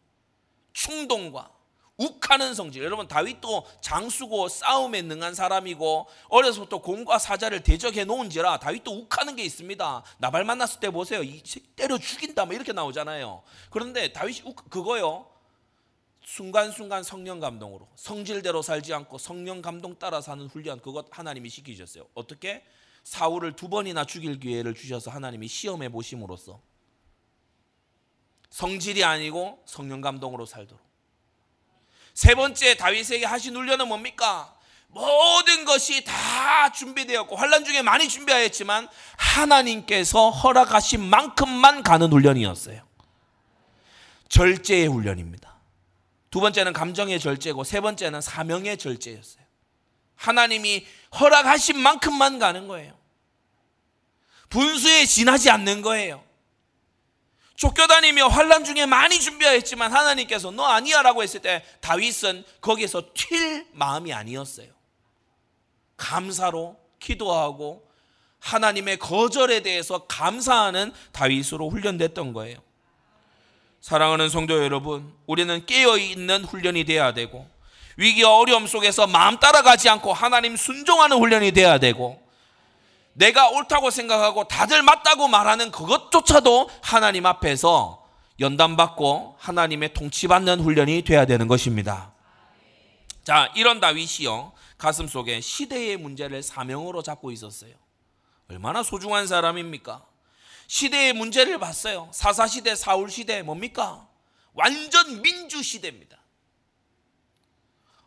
[0.74, 1.50] 충동과
[1.98, 2.84] 욱하는 성질.
[2.84, 10.04] 여러분 다윗도 장수고 싸움에 능한 사람이고 어려서부터 공과 사자를 대적해 놓은지라 다윗도 욱하는 게 있습니다.
[10.18, 11.24] 나발 만났을 때 보세요.
[11.24, 11.42] 이
[11.76, 13.44] 때려 죽인다 뭐 이렇게 나오잖아요.
[13.70, 15.28] 그런데 다윗이 욱 그거요.
[16.26, 22.08] 순간순간 성령 감동으로 성질대로 살지 않고 성령 감동 따라 사는 훈련 그것 하나님이 시키셨어요.
[22.16, 22.64] 어떻게?
[23.04, 26.60] 사울을 두 번이나 죽일 기회를 주셔서 하나님이 시험해 보심으로써
[28.50, 30.84] 성질이 아니고 성령 감동으로 살도록
[32.16, 34.58] 세 번째 다윗에게 하신 훈련은 뭡니까?
[34.88, 42.82] 모든 것이 다 준비되었고 환란 중에 많이 준비하였지만 하나님께서 허락하신 만큼만 가는 훈련이었어요.
[44.30, 45.55] 절제의 훈련입니다.
[46.36, 49.46] 두 번째는 감정의 절제고 세 번째는 사명의 절제였어요.
[50.16, 50.86] 하나님이
[51.18, 52.94] 허락하신 만큼만 가는 거예요.
[54.50, 56.22] 분수에 지나지 않는 거예요.
[57.56, 64.68] 쫓겨다니며 환란 중에 많이 준비했지만 하나님께서 너 아니야라고 했을 때 다윗은 거기서 튈 마음이 아니었어요.
[65.96, 67.90] 감사로 기도하고
[68.40, 72.65] 하나님의 거절에 대해서 감사하는 다윗으로 훈련됐던 거예요.
[73.86, 77.48] 사랑하는 성도 여러분, 우리는 깨어 있는 훈련이 돼야 되고
[77.98, 82.20] 위기와 어려움 속에서 마음 따라가지 않고 하나님 순종하는 훈련이 돼야 되고
[83.14, 88.04] 내가 옳다고 생각하고 다들 맞다고 말하는 그것조차도 하나님 앞에서
[88.40, 92.12] 연단받고 하나님의 통치받는 훈련이 돼야 되는 것입니다.
[93.24, 94.54] 자, 이런 다윗이요.
[94.80, 97.76] 가슴 속에 시대의 문제를 사명으로 잡고 있었어요.
[98.50, 100.15] 얼마나 소중한 사람입니까?
[100.68, 102.10] 시대의 문제를 봤어요.
[102.14, 104.08] 사사시대, 사울시대 뭡니까?
[104.54, 106.18] 완전 민주시대입니다.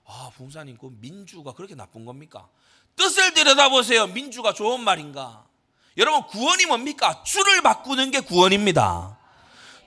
[0.06, 2.48] 아, 부사님, 그 민주가 그렇게 나쁜 겁니까?
[2.96, 4.06] 뜻을 들여다보세요.
[4.08, 5.46] 민주가 좋은 말인가?
[5.96, 7.22] 여러분, 구원이 뭡니까?
[7.24, 9.18] 주를 바꾸는 게 구원입니다.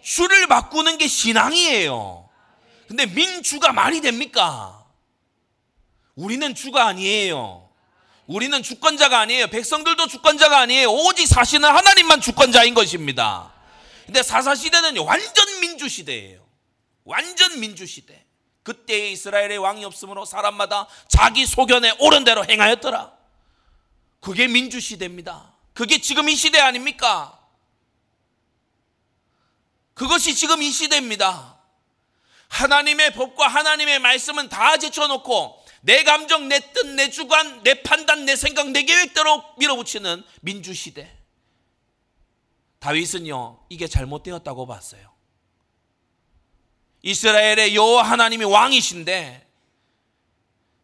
[0.03, 2.29] 주를 바꾸는 게 신앙이에요.
[2.88, 4.86] 근데 민주가 말이 됩니까?
[6.15, 7.70] 우리는 주가 아니에요.
[8.27, 9.47] 우리는 주권자가 아니에요.
[9.47, 10.91] 백성들도 주권자가 아니에요.
[10.91, 13.53] 오직 사실은 하나님만 주권자인 것입니다.
[14.05, 16.45] 근데 사사 시대는 완전 민주 시대예요.
[17.03, 18.25] 완전 민주 시대.
[18.63, 23.12] 그때에 이스라엘의 왕이 없으므로 사람마다 자기 소견에 옳은 대로 행하였더라.
[24.19, 25.51] 그게 민주 시대입니다.
[25.73, 27.39] 그게 지금 이 시대 아닙니까?
[29.93, 31.57] 그것이 지금 이 시대입니다.
[32.49, 38.36] 하나님의 법과 하나님의 말씀은 다 제쳐놓고 내 감정, 내 뜻, 내 주관, 내 판단, 내
[38.36, 41.12] 생각, 내 계획대로 밀어붙이는 민주 시대.
[42.80, 45.12] 다윗은요, 이게 잘못되었다고 봤어요.
[47.04, 49.48] 이스라엘의 여호와 하나님이 왕이신데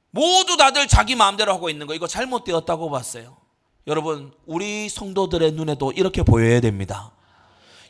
[0.09, 3.37] 모두 다들 자기 마음대로 하고 있는 거 이거 잘못되었다고 봤어요.
[3.85, 7.11] 여러분, 우리 성도들의 눈에도 이렇게 보여야 됩니다.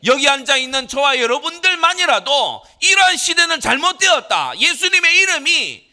[0.05, 4.59] 여기 앉아 있는 저와 여러분들만이라도 이러한 시대는 잘못되었다.
[4.59, 5.86] 예수님의 이름이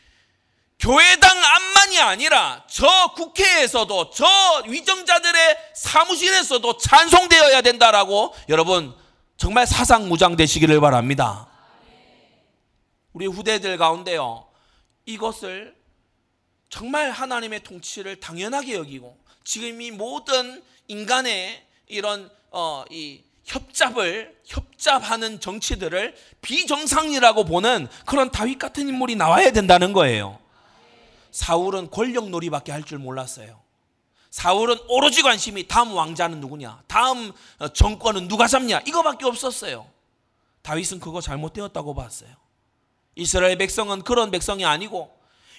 [0.84, 4.26] 교회당 안만이 아니라 저 국회에서도 저
[4.68, 8.94] 위정자들의 사무실에서도 찬송되어야 된다라고 여러분
[9.38, 11.48] 정말 사상 무장 되시기를 바랍니다.
[13.14, 14.46] 우리 후대들 가운데요.
[15.06, 15.74] 이것을
[16.68, 26.14] 정말 하나님의 통치를 당연하게 여기고 지금 이 모든 인간의 이런 어, 이 협잡을 협잡하는 정치들을
[26.42, 30.43] 비정상이라고 보는 그런 다윗 같은 인물이 나와야 된다는 거예요.
[31.34, 33.60] 사울은 권력놀이밖에 할 줄 몰랐어요.
[34.30, 39.86] 사울은 오로지 관심이 다음 왕자는 누구냐, 다음 어, 정권은 누가 잡냐 이거밖에 없었어요.
[40.62, 42.30] 다윗은 그거 잘못되었다고 봤어요.
[43.16, 45.12] 이스라엘 백성은 그런 백성이 아니고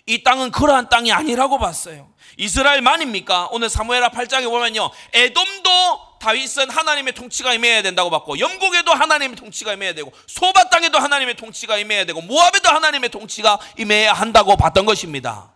[0.05, 2.13] 이 땅은 그러한 땅이 아니라고 봤어요.
[2.37, 3.49] 이스라엘만입니까?
[3.51, 4.91] 오늘 사무엘하 8장에 보면요.
[5.13, 11.35] 에돔도 다윗은 하나님의 통치가 임해야 된다고 봤고 영국에도 하나님의 통치가 임해야 되고 소바 땅에도 하나님의
[11.35, 15.54] 통치가 임해야 되고 모압에도 하나님의 통치가 임해야 한다고 봤던 것입니다.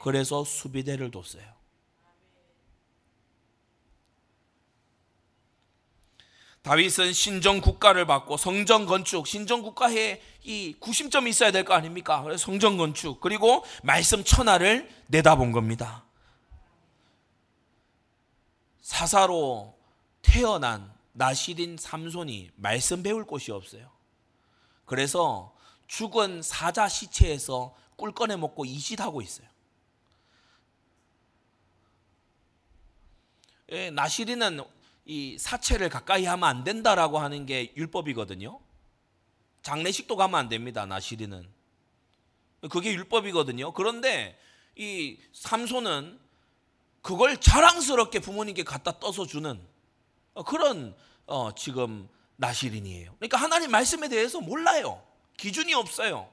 [0.00, 1.58] 그래서 수비대를 뒀어요.
[6.62, 12.22] 다윗은 신정 국가를 받고 성전 건축, 신정 국가에 이 구심점이 있어야 될 거 아닙니까?
[12.22, 16.04] 그래서 성전 건축 그리고 말씀 천하를 내다본 겁니다.
[18.82, 19.78] 사사로
[20.22, 23.90] 태어난 나시린 삼손이 말씀 배울 곳이 없어요.
[24.84, 25.54] 그래서
[25.86, 29.46] 죽은 사자 시체에서 꿀 꺼내 먹고 이짓하고 있어요.
[33.92, 34.60] 나시린은
[35.04, 38.60] 이 사체를 가까이 하면 안 된다라고 하는 게 율법이거든요.
[39.62, 40.86] 장례식도 가면 안 됩니다.
[40.86, 41.48] 나시린은
[42.70, 43.72] 그게 율법이거든요.
[43.72, 44.38] 그런데
[44.76, 46.18] 이 삼손은
[47.02, 49.60] 그걸 자랑스럽게 부모님께 갖다 떠서 주는
[50.46, 50.94] 그런
[51.26, 53.14] 어, 지금 나시린이에요.
[53.18, 55.02] 그러니까 하나님 말씀에 대해서 몰라요.
[55.36, 56.28] 기준이 없어요.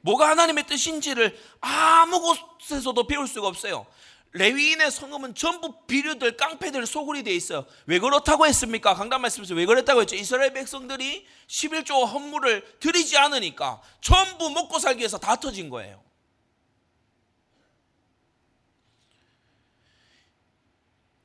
[0.00, 3.86] 뭐가 하나님의 뜻인지를 아무 곳에서도 배울 수가 없어요.
[4.32, 7.64] 레위인의 성금은 전부 비류들, 깡패들 소굴이 돼 있어요.
[7.86, 8.94] 왜 그렇다고 했습니까?
[8.94, 10.16] 강단 말씀에서 왜 그랬다고 했죠?
[10.16, 16.02] 이스라엘 백성들이 11조 헌물을 드리지 않으니까 전부 먹고 살기 위해서 다 터진 거예요.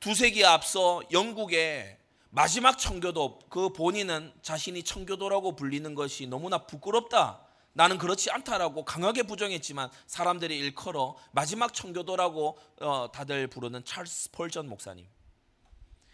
[0.00, 1.96] 두 세 기 앞서 영국의
[2.30, 7.43] 마지막 청교도 그 본인은 자신이 청교도라고 불리는 것이 너무나 부끄럽다.
[7.74, 15.06] 나는 그렇지 않다라고 강하게 부정했지만 사람들이 일컬어 마지막 청교도라고 어, 다들 부르는 찰스 스펄전 목사님.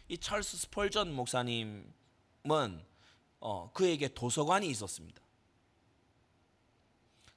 [0.08, 1.84] 이 찰스 스펄전 목사님은
[3.40, 5.20] 어, 그에게 도서관이 있었습니다.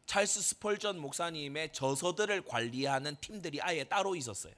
[0.05, 4.53] 찰스 스펄전 목사님의 저서들을 관리하는 팀들이 아예 따로 있었어요.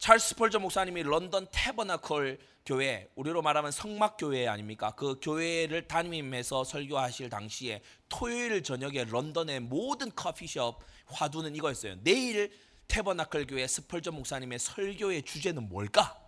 [0.00, 4.92] 찰스 스펄전 목사님이 런던 Tabernacle 교회, 우리로 말하면 성막 교회 아닙니까?
[4.92, 11.96] 그 교회를 담임해서 설교하실 당시에 토요일 저녁에 런던의 모든 커피숍 화두는 이거였어요.
[12.02, 12.50] 내일
[12.88, 16.18] Tabernacle 교회 스펄전 목사님의 설교의 주제는 뭘까?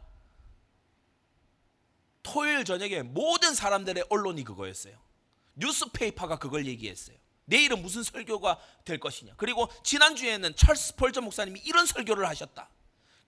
[2.23, 4.99] 토요일 저녁에 모든 사람들의 언론이 그거였어요.
[5.55, 7.16] newspaper가 그걸 얘기했어요.
[7.47, 9.33] 내일은 무슨 설교가 될 것이냐.
[9.39, 12.68] 그리고 지난주에는 찰스 스펄전 목사님이 이런 설교를 하셨다.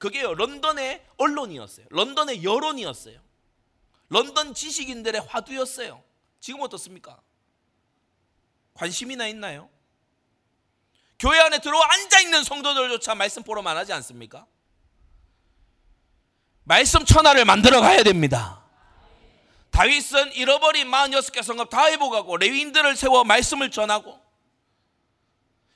[0.05, 1.87] 그게 런던의 언론이었어요.
[1.89, 3.19] 런던의 여론이었어요.
[4.11, 6.05] 런던 지식인들의 화두였어요.
[6.41, 7.19] 지금 어떻습니까?
[8.75, 9.71] 관심이나 있나요?
[11.19, 14.47] 교회 안에 들어와 앉아 있는 성도들조차 말씀 보러만 하지 않습니까?
[16.65, 18.63] 말씀 천하를 만들어 가야 됩니다.
[19.71, 24.21] 다윗은 잃어버린 46개 성읍 다 회복하고 레위인들을 세워 말씀을 전하고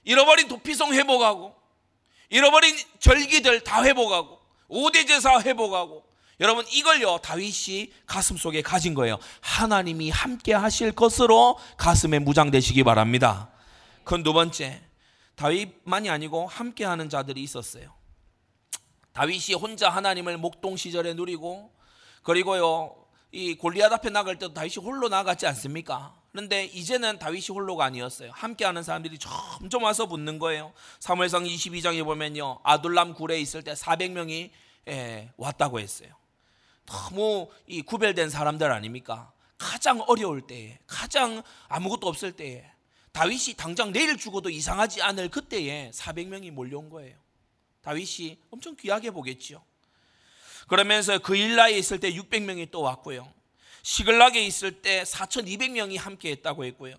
[0.05, 1.58] 잃어버린 도피성 회복하고
[2.31, 6.05] 잃어버린 절기들 다 회복하고 오대 제사 회복하고
[6.41, 9.19] 여러분 이걸요 다윗이 가슴 속에 가진 거예요.
[9.41, 13.51] 하나님이 함께 하실 것으로 가슴에 무장되시기 바랍니다.
[14.05, 14.83] 그건 두 번째
[15.35, 17.93] 다윗만이 아니고 함께 하는 자들이 있었어요.
[19.13, 21.73] 다윗이 혼자 하나님을 목동 시절에 누리고
[22.23, 22.95] 그리고요
[23.33, 26.15] 이 골리앗 앞에 나갈 때도 다윗이 홀로 나갔지 않습니까?
[26.39, 28.31] 그런데 이제는 다윗이 홀로가 아니었어요.
[28.33, 30.73] 함께하는 사람들이 점점 와서 붙는 거예요.
[31.01, 32.61] 사무엘상 22장에 보면요.
[32.63, 34.51] 아둘람 굴에 있을 때 400명이
[34.87, 36.11] 예, 왔다고 했어요.
[36.87, 39.33] 너무 이 구별된 사람들 아닙니까?
[39.59, 42.65] 가장 어려울 때에, 가장 아무것도 없을 때에
[43.11, 47.17] 다윗이 당장 내일 죽어도 이상하지 않을 그때에 400명이 몰려온 거예요.
[47.83, 49.61] 다윗이 엄청 귀하게 보겠지요.
[50.69, 53.29] 그러면서 그 일라에 있을 때 600명이 또 왔고요.
[53.83, 56.95] 시글락에 있을 때 4,200명이 함께 했다고 했고요.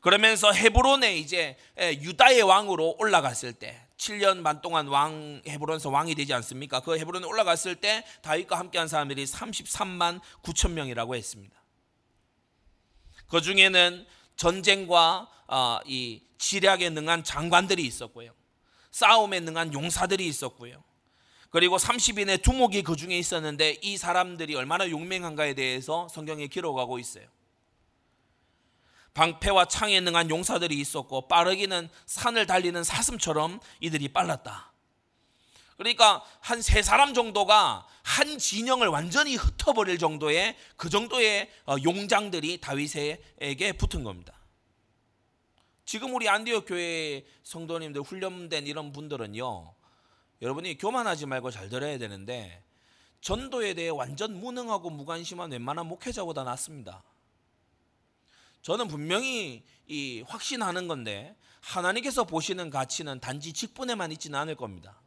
[0.00, 6.80] 그러면서 헤브론에 이제 유다의 왕으로 올라갔을 때 7년 반 동안 왕 헤브론에서 왕이 되지 않습니까?
[6.80, 11.56] 그 헤브론에 올라갔을 때 다윗과 함께한 사람들이 33만 9천 명이라고 했습니다.
[13.28, 14.06] 그 중에는
[14.36, 18.32] 전쟁과 어, 이 지략에 능한 장관들이 있었고요.
[18.92, 20.82] 싸움에 능한 용사들이 있었고요.
[21.50, 27.26] 그리고 30인의 두목이 그 중에 있었는데 이 사람들이 얼마나 용맹한가에 대해서 성경에 기록하고 있어요.
[29.14, 34.72] 방패와 창에 능한 용사들이 있었고 빠르기는 산을 달리는 사슴처럼 이들이 빨랐다.
[35.76, 43.72] 그러니까 한 세 사람 정도가 한 진영을 완전히 흩어버릴 정도의 그 정도의 어, 용장들이 다윗에게
[43.78, 44.34] 붙은 겁니다.
[45.84, 49.74] 지금 우리 안디옥 교회 성도님들 훈련된 이런 분들은요.
[50.40, 52.62] 여러분이 교만하지 말고 잘 들어야 되는데
[53.20, 57.02] 전도에 대해 완전 무능하고 무관심한 웬만한 목회자보다 낫습니다.
[58.62, 65.00] 저는 분명히 이 확신하는 건데 하나님께서 보시는 가치는 단지 직분에만 있지는 않을 겁니다.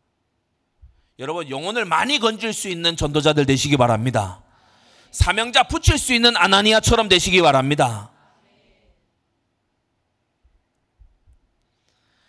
[1.20, 4.44] 여러분 영혼을 많이 건질 수 있는 전도자들 되시기 바랍니다.
[5.12, 8.12] 사명자 붙일 수 있는 아나니아처럼 되시기 바랍니다.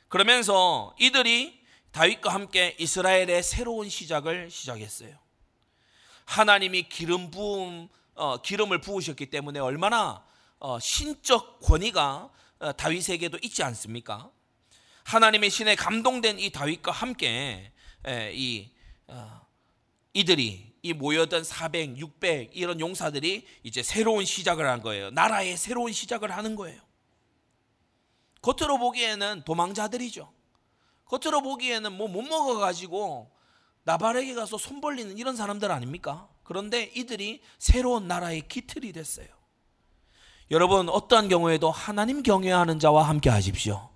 [0.08, 1.61] 그러면서 이들이
[1.92, 5.14] 다윗과 함께 이스라엘의 새로운 시작을 시작했어요.
[6.24, 10.24] 하나님이 기름 부음 어, 기름을 부으셨기 때문에 얼마나
[10.58, 12.30] 어, 신적 권위가
[12.60, 14.30] 어, 다윗에게도 있지 않습니까?
[15.04, 17.72] 하나님의 신에 감동된 이 다윗과 함께
[18.06, 18.70] 에, 이
[19.08, 19.46] 어,
[20.14, 25.10] 이들이 이 모여든 400, 600 이런 용사들이 이제 새로운 시작을 한 거예요.
[25.10, 26.80] 나라의 새로운 시작을 하는 거예요.
[28.40, 30.32] 겉으로 보기에는 도망자들이죠.
[31.12, 33.30] 겉으로 보기에는 뭐 못 먹어가지고
[33.84, 36.28] 나발에게 가서 손 벌리는 이런 사람들 아닙니까?
[36.42, 39.26] 그런데 이들이 새로운 나라의 기틀이 됐어요.
[40.50, 43.88] 여러분, 어떠한 경우에도 하나님 경외하는 자와 함께 하십시오.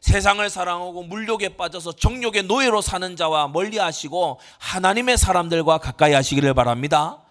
[0.00, 7.22] 세상을 사랑하고 물욕에 빠져서 정욕의 노예로 사는 자와 멀리 하시고 하나님의 사람들과 가까이 하시기를 바랍니다.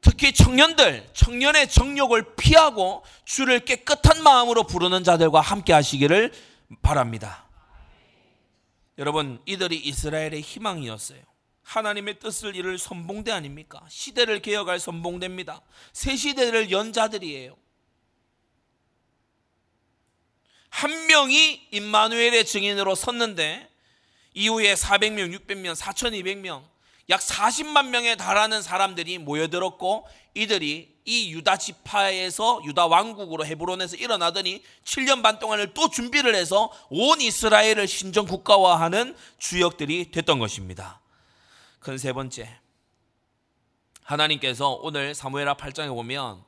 [0.00, 6.32] 특히 청년들, 청년의 정욕을 피하고 주를 깨끗한 마음으로 부르는 자들과 함께 하시기를
[6.80, 7.47] 바랍니다.
[8.98, 11.22] 여러분, 이들이 이스라엘의 희망이었어요.
[11.62, 13.84] 하나님의 뜻을 이룰 선봉대 아닙니까?
[13.88, 15.62] 시대를 개혁할 선봉대입니다.
[15.92, 17.56] 새 시대를 연 자들이에요.
[20.70, 23.68] 한 명이 임마누엘의 증인으로 섰는데
[24.34, 26.64] 이후에 400명, 600명, 4200명
[27.10, 35.22] 약 40만 명에 달하는 사람들이 모여들었고 이들이 이 유다 지파에서 유다 왕국으로 헤브론에서 일어나더니 7년
[35.22, 41.00] 반 동안을 또 준비를 해서 온 이스라엘을 신정 국가화하는 주역들이 됐던 것입니다.
[41.80, 42.60] 큰 세 번째.
[44.02, 46.44] 하나님께서 오늘 사무엘하 8장에 보면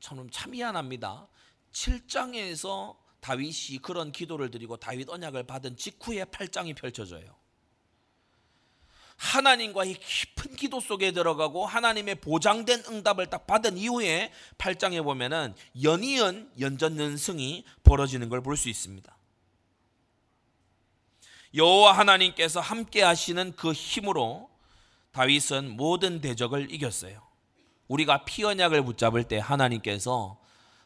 [0.00, 1.28] 참, 참 미안합니다.
[1.72, 7.41] 7장에서 다윗이 그런 기도를 드리고 다윗 언약을 받은 직후에 8장이 펼쳐져요.
[9.22, 17.64] 하나님과의 깊은 기도 속에 들어가고 하나님의 보장된 응답을 딱 받은 이후에 8장에 보면은 연이은 연전연승이
[17.84, 19.16] 벌어지는 걸 볼 수 있습니다.
[21.54, 24.50] 여호와 하나님께서 함께 하시는 그 힘으로
[25.12, 27.22] 다윗은 모든 대적을 이겼어요.
[27.86, 30.38] 우리가 피 언약을 붙잡을 때 하나님께서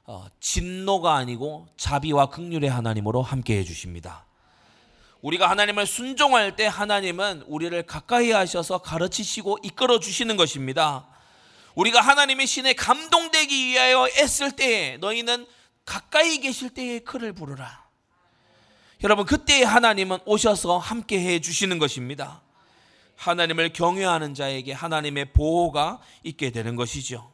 [0.05, 4.26] 어, 진노가 아니고 자비와 극률의 하나님으로 함께 해 주십니다.
[5.23, 11.07] 우리가 하나님을 순종할 때 하나님은 우리를 가까이 하셔서 가르치시고 이끌어 주시는 것입니다.
[11.75, 15.47] 우리가 하나님의 신에 감동되기 위하여 애쓸 때에 너희는
[15.85, 17.87] 가까이 계실 때에 그를 부르라.
[19.05, 22.43] 여러분 그때에 하나님은 오셔서 함께 해 주시는 것입니다.
[23.17, 27.33] 하나님을 경외하는 자에게 하나님의 보호가 있게 되는 것이죠.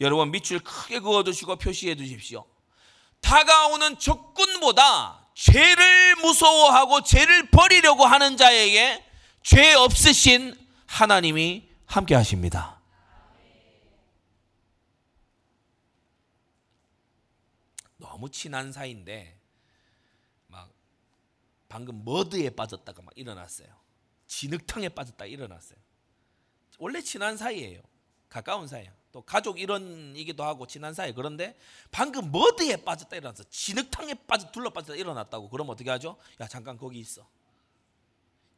[0.00, 2.44] 여러분 밑줄 크게 그어 두시고 표시해 두십시오.
[3.20, 9.04] 다가오는 적군보다 죄를 무서워하고 죄를 버리려고 하는 자에게
[9.44, 12.80] 죄 없으신 하나님이 함께 하십니다.
[17.98, 19.38] 너무 친한 사이인데
[20.48, 20.72] 막
[21.68, 23.68] 방금 머드에 빠졌다가 막 일어났어요.
[24.26, 25.78] 진흙탕에 빠졌다 일어났어요.
[26.78, 27.80] 원래 친한 사이예요.
[28.28, 28.97] 가까운 사이야.
[29.12, 31.12] 또 가족 이런이기도 하고 친한 사이.
[31.14, 31.56] 그런데
[31.90, 35.48] 방금 머드에 빠졌다 일어났어 진흙탕에 빠져 둘러 빠졌다 일어났다고.
[35.48, 36.16] 그럼 어떻게 하죠?
[36.40, 37.28] 야 잠깐 거기 있어.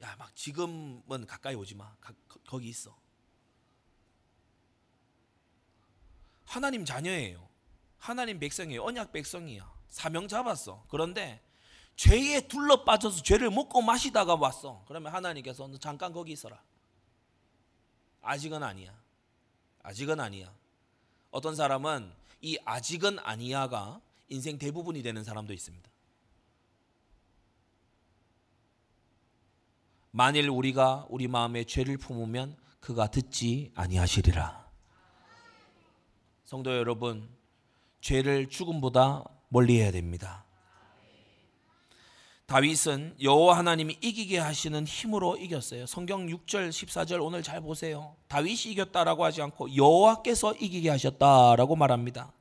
[0.02, 1.94] 야 막 지금은 가까이 오지 마.
[2.00, 2.12] 가,
[2.46, 2.96] 거기 있어.
[6.44, 7.48] 하나님 자녀예요.
[7.98, 8.82] 하나님 백성이에요.
[8.82, 9.70] 언약 백성이야.
[9.88, 10.84] 사명 잡았어.
[10.88, 11.40] 그런데
[11.96, 14.84] 죄에 둘러 빠져서 죄를 먹고 마시다가 왔어.
[14.88, 16.62] 그러면 하나님께서 너 잠깐 거기 있어라.
[18.22, 18.98] 아직은 아니야
[19.82, 20.52] 아직은 아니야.
[21.30, 22.10] 어떤 사람은
[22.42, 25.90] 이 아직은 아니야가 인생 대부분이 되는 사람도 있습니다.
[30.12, 34.68] 만일 우리가 우리 마음에 죄를 품으면 그가 듣지 아니하시리라.
[36.44, 37.28] 성도 여러분,
[38.00, 40.44] 죄를 죽음보다 멀리 해야 됩니다.
[42.50, 45.86] 다윗은 여호와 하나님이 이기게 하시는 힘으로 이겼어요.
[45.86, 48.16] 성경 6절 14절 오늘 잘 보세요.
[48.26, 52.32] 다윗이 이겼다라고 하지 않고 여호와께서 이기게 하셨다라고 말합니다.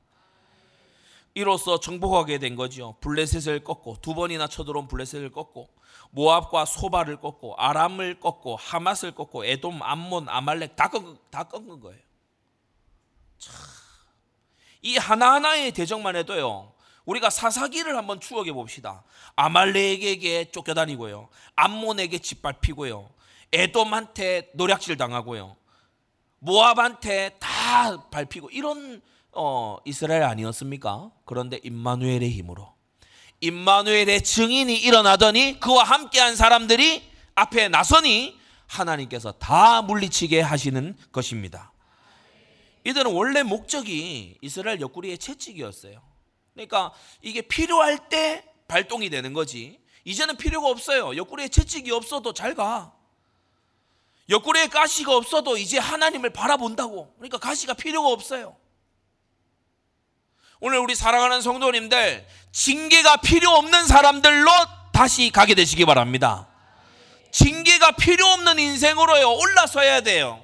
[1.36, 2.96] 이로써 정복하게 된 거죠.
[3.02, 5.70] 블레셋을 꺾고 두 번이나 쳐들어온 블레셋을 꺾고
[6.10, 12.02] 모압과 소바를 꺾고 아람을 꺾고 하맛을 꺾고 에돔, 암몬, 아말렉 다 꺾은, 다 꺾은 거예요.
[13.38, 13.54] 참.
[14.82, 16.74] 이 하나하나의 대적만 해도요.
[17.10, 19.04] 우리가 사사기를 한번 추억해 봅시다.
[19.36, 21.30] 아말렉에게 쫓겨다니고요.
[21.56, 23.10] 암몬에게 짓밟히고요.
[23.52, 25.56] 에돔한테 노략질 당하고요.
[26.38, 29.02] 모압한테 다 밟히고 이런
[29.32, 31.10] 어, 이스라엘 아니었습니까?
[31.26, 32.74] 그런데 임마누엘의 힘으로
[33.42, 37.02] 임마누엘의 증인이 일어나더니 그와 함께한 사람들이
[37.34, 38.38] 앞에 나서니
[38.68, 41.72] 하나님께서 다 물리치게 하시는 것입니다.
[42.84, 46.09] 이들은 원래 목적이 이스라엘 옆구리의 채찍이었어요.
[46.60, 46.92] 그러니까
[47.22, 49.80] 이게 필요할 때 발동이 되는 거지.
[50.04, 51.16] 이제는 필요가 없어요.
[51.16, 52.92] 옆구리에 채찍이 없어도 잘 가.
[54.30, 57.14] 옆구리에 가시가 없어도 이제 하나님을 바라본다고.
[57.16, 58.58] 그러니까 가시가 필요가 없어요.
[60.60, 64.52] 오늘 우리 사랑하는 성도님들, 징계가 필요 없는 사람들로
[64.92, 66.48] 다시 가게 되시기 바랍니다.
[67.32, 70.44] 징계 징계가 필요 없는 인생으로요 올라서야 돼요.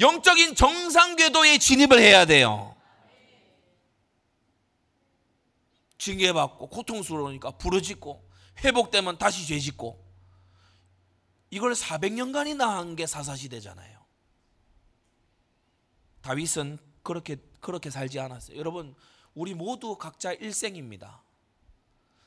[0.00, 2.73] 영적인 정상 궤도에 진입을 해야 돼요.
[6.04, 8.30] 징계받고 고통스러우니까 부르짖고
[8.62, 10.04] 회복되면 다시 죄짓고
[11.50, 14.04] 이걸 400년간이나 한 게 사사시대잖아요.
[16.20, 18.58] 다윗은 그렇게 그렇게 살지 않았어요.
[18.58, 18.94] 여러분,
[19.34, 21.22] 우리 모두 각자 일생입니다.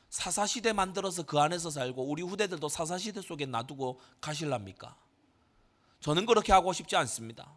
[0.10, 4.98] 사사시대 만들어서 그 안에서 살고 우리 후대들도 사사시대 속에 놔두고 가실랍니까?
[6.00, 7.54] 저는 그렇게 하고 싶지 않습니다.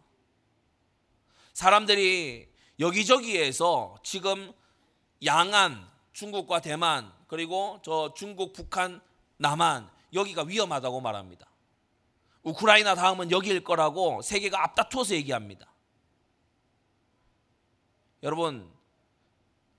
[1.53, 4.53] 사람들이 여기저기에서 지금
[5.25, 9.01] 양안, 중국과 대만, 그리고 저 중국, 북한,
[9.37, 11.47] 남한, 여기가 위험하다고 말합니다.
[12.43, 15.67] 우크라이나 다음은 여기일 거라고 세계가 앞다투어서 얘기합니다.
[18.23, 18.71] 여러분,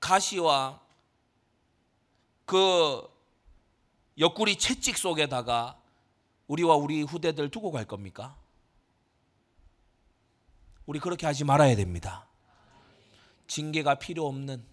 [0.01, 0.81] 가시와
[2.45, 3.09] 그
[4.19, 5.81] 옆구리 채찍 속에다가
[6.49, 8.37] 우리와 우리 후대들 두고 갈 겁니까?
[10.87, 12.27] 우리 그렇게 하지 말아야 됩니다.
[13.47, 14.72] 징계가 필요 없는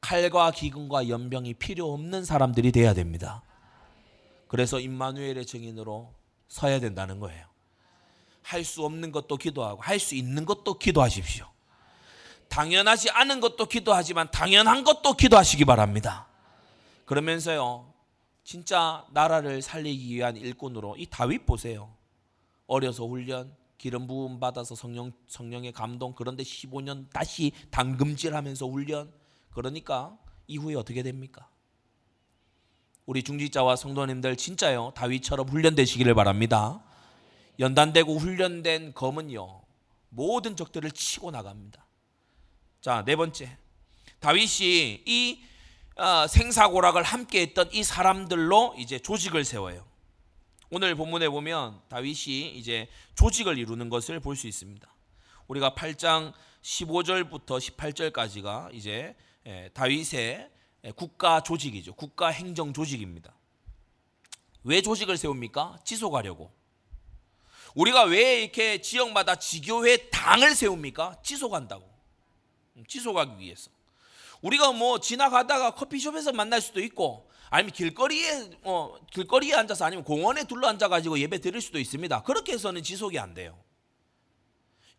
[0.00, 3.42] 칼과 기근과 연병이 필요 없는 사람들이 돼야 됩니다.
[4.48, 6.12] 그래서 임마누엘의 증인으로
[6.48, 7.46] 서야 된다는 거예요.
[8.42, 11.46] 할 수 없는 것도 기도하고 할 수 있는 것도 기도하십시오.
[12.48, 16.26] 당연하지 않은 것도 기도하지만 당연한 것도 기도하시기 바랍니다.
[17.04, 17.92] 그러면서요.
[18.42, 21.94] 진짜 나라를 살리기 위한 일꾼으로 이 다윗 보세요.
[22.66, 29.12] 어려서 훈련, 기름 부음 받아서 성령 성령의 감동 그런데 15년 다시 당금질하면서 훈련
[29.50, 31.48] 그러니까 이후에 어떻게 됩니까?
[33.06, 36.82] 우리 중직자와 성도님들 진짜요 다윗처럼 훈련되시기를 바랍니다.
[37.58, 39.62] 연단되고 훈련된 검은요
[40.10, 41.84] 모든 적들을 치고 나갑니다.
[42.80, 43.56] 자 네 번째
[44.20, 45.42] 다윗이 이
[45.96, 49.84] 어, 생사고락을 함께했던 이 사람들로 이제 조직을 세워요.
[50.70, 54.88] 오늘 본문에 보면 다윗이 이제 조직을 이루는 것을 볼 수 있습니다.
[55.48, 56.32] 우리가 8장
[56.62, 59.16] 15절부터 18절까지가 이제 예,
[59.74, 60.50] 다윗의
[60.96, 61.94] 국가 조직이죠.
[61.94, 63.34] 국가 행정 조직입니다.
[64.64, 65.78] 왜 조직을 세웁니까?
[65.84, 66.52] 지속하려고.
[67.74, 71.22] 우리가 왜 이렇게 지역마다 지교회 당을 세웁니까?
[71.22, 71.88] 지속한다고.
[72.76, 73.70] 음, 지속하기 위해서.
[74.42, 80.68] 우리가 뭐 지나가다가 커피숍에서 만날 수도 있고 아니면 길거리에 어, 길거리에 앉아서 아니면 공원에 둘러
[80.68, 82.22] 앉아 가지고 예배 드릴 수도 있습니다.
[82.22, 83.58] 그렇게 해서는 지속이 안 돼요.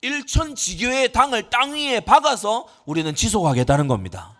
[0.01, 4.35] 일천 지교의 당을 땅 위에 박아서 우리는 지속하겠다는 겁니다.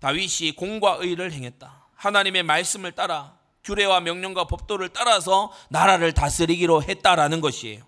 [0.00, 1.88] 다윗이 공과 의를 행했다.
[1.94, 7.82] 하나님의 말씀을 따라 규례와 명령과 법도를 따라서 나라를 다스리기로 했다라는 것이에요.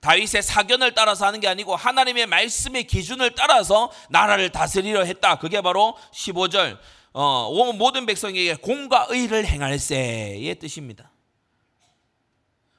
[0.00, 5.36] 다윗의 사견을 따라서 하는 게 아니고 하나님의 말씀의 기준을 따라서 나라를 다스리려 했다.
[5.38, 6.76] 그게 바로 15절
[7.12, 11.12] 어, 모든 백성에게 공과 의를 행할세의 뜻입니다.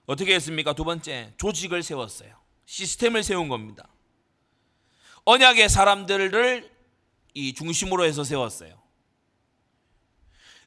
[0.06, 0.74] 어떻게 했습니까?
[0.74, 2.36] 두 번째 조직을 세웠어요.
[2.66, 3.88] 시스템을 세운 겁니다.
[5.26, 6.70] 언약의 사람들을
[7.34, 8.82] 이 중심으로 해서 세웠어요.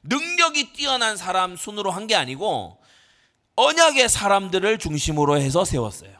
[0.03, 2.81] 능력이 뛰어난 사람 순으로 한 게 아니고
[3.55, 6.17] 언약의 사람들을 중심으로 해서 세웠어요.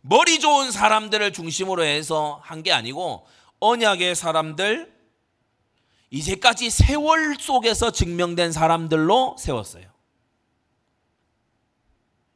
[0.00, 3.26] 머리 좋은 사람들을 중심으로 해서 한 게 아니고
[3.60, 4.97] 언약의 사람들
[6.10, 9.88] 이제까지 세월 속에서 증명된 사람들로 세웠어요.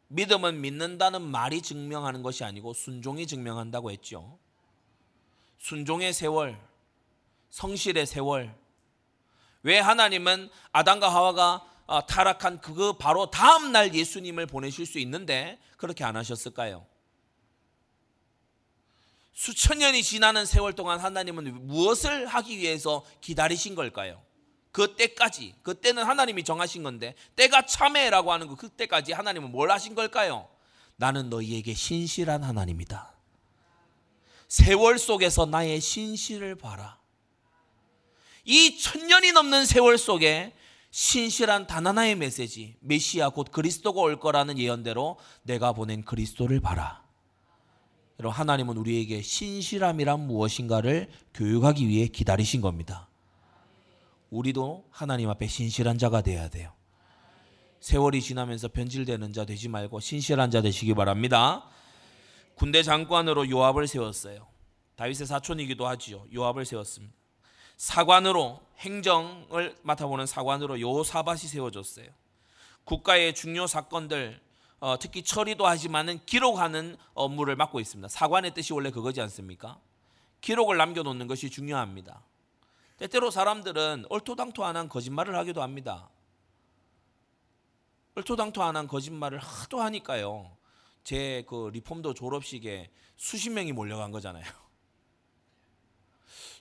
[0.08, 4.38] 믿음은 믿는다는 말이 증명하는 것이 아니고 순종이 증명한다고 했죠.
[5.58, 6.60] 순종의 세월,
[7.48, 8.54] 성실의 세월.
[9.62, 16.04] 왜 하나님은 아담과 하와가 어, 타락한 그 바로 다음 날 예수님을 보내실 수 있는데 그렇게
[16.04, 16.86] 안 하셨을까요?
[19.32, 24.22] 수천 년이 지나는 세월 동안 하나님은 무엇을 하기 위해서 기다리신 걸까요?
[24.70, 29.94] 그 때까지 그 때는 하나님이 정하신 건데 때가 참해라고 하는 그 그때까지 하나님은 뭘 하신
[29.94, 30.48] 걸까요?
[30.96, 33.12] 나는 너희에게 신실한 하나님이다.
[34.48, 36.98] 세월 속에서 나의 신실을 봐라.
[38.44, 40.54] 이 천년이 넘는 세월 속에
[40.90, 47.01] 신실한 단 하나의 메시지, 메시아 곧 그리스도가 올 거라는 예언대로 내가 보낸 그리스도를 봐라.
[48.22, 53.08] 여러분 하나님은 우리에게 신실함이란 무엇인가를 교육하기 위해 기다리신 겁니다.
[54.30, 56.72] 우리도 하나님 앞에 신실한 자가 되어야 돼요.
[57.80, 61.68] 세월이 지나면서 변질되는 자 되지 말고 신실한 자 되시기 바랍니다.
[62.54, 64.46] 군대 장관으로 요압을 세웠어요.
[64.94, 66.24] 다윗의 사촌이기도 하지요.
[66.32, 67.12] 요압을 세웠습니다.
[67.76, 72.06] 사관으로 행정을 맡아보는 사관으로 요사밭이 세워졌어요.
[72.84, 74.40] 국가의 중요 사건들
[74.82, 78.08] 어, 특히 처리도 하지만은 기록하는 업무를 맡고 있습니다.
[78.08, 79.80] 사관의 뜻이 원래 그거지 않습니까?
[80.40, 82.20] 기록을 남겨놓는 것이 중요합니다.
[82.96, 86.10] 때때로 사람들은 얼토당토 안 한 거짓말을 하기도 합니다.
[88.16, 90.56] 얼토당토 안 한 거짓말을 하도 하니까요.
[91.04, 94.44] 제 그 리폼도 졸업식에 수십 명이 몰려간 거잖아요.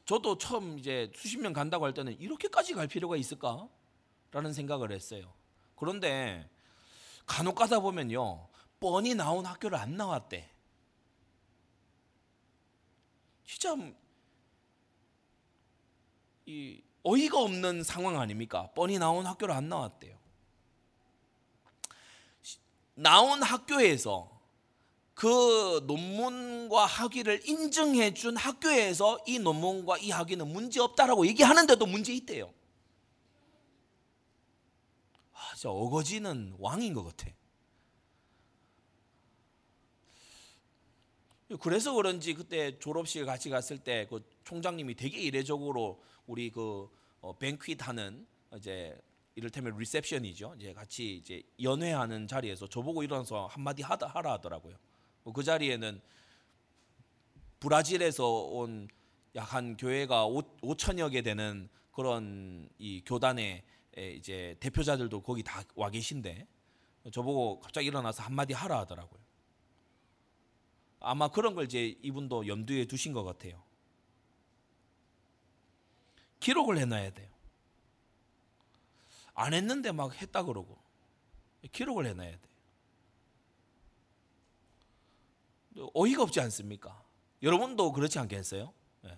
[0.05, 3.67] 저도 처음 이제 수십 명 간다고 할 때는 이렇게까지 갈 필요가 있을까?
[4.29, 5.33] 라는 생각을 했어요.
[5.75, 6.47] 그런데
[7.25, 8.47] 간혹 가다 보면요.
[8.79, 10.49] 뻔히 나온 학교를 안 나왔대.
[13.45, 13.75] 진짜
[16.45, 18.69] 이 어이가 없는 상황 아닙니까?
[18.73, 20.17] 뻔히 나온 학교를 안 나왔대요.
[22.95, 24.41] 나온 학교에서
[25.13, 32.51] 그 논문과 학위를 인정해 준 학교에서 이 논문과 이 학위는 문제 없다라고 얘기하는데도 문제 있대요.
[35.33, 37.31] 아, 진짜 어거지는 왕인 것 같아.
[41.59, 46.89] 그래서 그런지 그때 졸업식에 같이 갔을 때 그 총장님이 되게 이례적으로 우리 그
[47.19, 48.25] 어, 뱅퀴트 하는
[48.57, 48.99] 이제
[49.35, 50.55] 이를테면 리셉션이죠.
[50.57, 54.75] 이제 같이 이제 연회하는 자리에서 저보고 일어나서 한마디 하다 하라 하더라고요.
[55.25, 56.01] 뭐그 자리에는
[57.59, 58.87] 브라질에서 온
[59.35, 63.63] 약 한 교회가 5천여 개 되는 그런 이 교단의
[63.97, 66.47] 이제 대표자들도 거기 다 와 계신데
[67.11, 69.19] 저보고 갑자기 일어나서 한마디 하라 하더라고요.
[70.99, 73.63] 아마 그런 걸 이제 이분도 염두에 두신 것 같아요.
[76.39, 77.29] 기록을 해놔야 돼요.
[79.33, 80.77] 안 했는데 막 했다 그러고
[81.71, 82.51] 기록을 해놔야 돼요.
[85.93, 87.03] 어이가 없지 않습니까?
[87.41, 88.73] 여러분도 그렇지 않겠어요?
[89.01, 89.17] 네.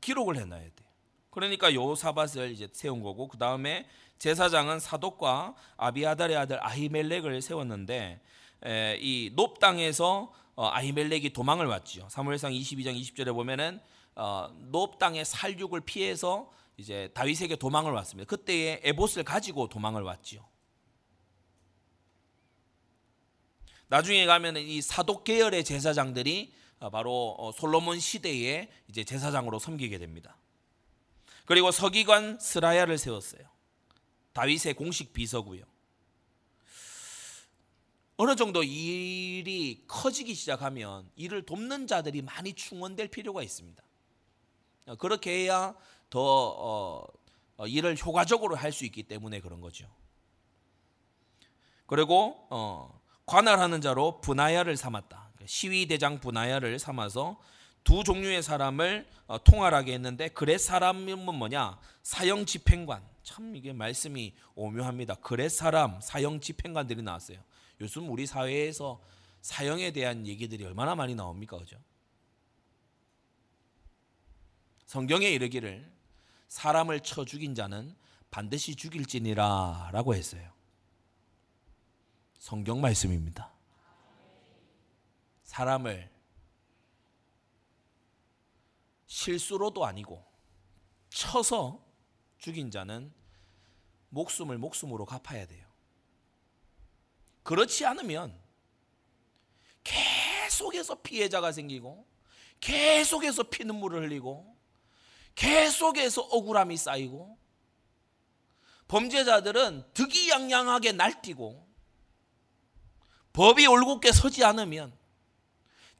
[0.00, 0.85] 기록을 해놔야 돼요.
[1.36, 8.22] 그러니까 요사밭을 이제 세운 거고 그 다음에 제사장은 사독과 아비아달의 아들 아히멜렉을 세웠는데
[8.64, 12.08] 에, 이높 땅에서 어, 아히멜렉이 도망을 왔지요.
[12.08, 13.80] 사무엘상 22장 20절에 보면은
[14.14, 18.26] 어, 높 땅의 살육을 피해서 이제 다윗에게 도망을 왔습니다.
[18.26, 20.42] 그때에 에봇을 가지고 도망을 왔지요.
[23.88, 30.38] 나중에 가면은 이 사독 계열의 제사장들이 어, 바로 어, 솔로몬 시대에 이제 제사장으로 섬기게 됩니다.
[31.46, 33.42] 그리고 서기관 스라야를 세웠어요.
[34.32, 35.64] 다윗의 공식 비서고요.
[38.18, 43.82] 어느 정도 일이 커지기 시작하면 이를 돕는 자들이 많이 충원될 필요가 있습니다.
[44.98, 45.74] 그렇게 해야
[46.10, 47.06] 더 어,
[47.56, 49.88] 어, 일을 효과적으로 할 수 있기 때문에 그런 거죠.
[51.86, 55.30] 그리고 어, 관할하는 자로 분하야를 삼았다.
[55.46, 57.38] 시위 대장 분하야를 삼아서
[57.86, 61.78] 두 종류의 사람을 어, 통할하게 했는데 그렛 사람은 뭐냐?
[62.02, 63.00] 사형 집행관.
[63.22, 65.14] 참 이게 말씀이 오묘합니다.
[65.16, 67.38] 그렛 사람, 사형 집행관들이 나왔어요.
[67.80, 69.00] 요즘 우리 사회에서
[69.40, 71.76] 사형에 대한 얘기들이 얼마나 많이 나옵니까, 그죠?
[74.86, 75.88] 성경에 이르기를
[76.48, 77.94] 사람을 쳐 죽인 자는
[78.32, 80.50] 반드시 죽일지니라라고 했어요.
[82.38, 83.52] 성경 말씀입니다.
[85.44, 86.15] 사람을
[89.06, 90.24] 실수로도 아니고
[91.10, 91.84] 쳐서
[92.38, 93.12] 죽인 자는
[94.10, 95.66] 목숨을 목숨으로 갚아야 돼요.
[97.42, 98.38] 그렇지 않으면
[99.84, 102.06] 계속해서 피해자가 생기고
[102.60, 104.56] 계속해서 피눈물을 흘리고
[105.34, 107.38] 계속해서 억울함이 쌓이고
[108.88, 111.66] 범죄자들은 득이 양양하게 날뛰고
[113.32, 114.96] 법이 올곧게 서지 않으면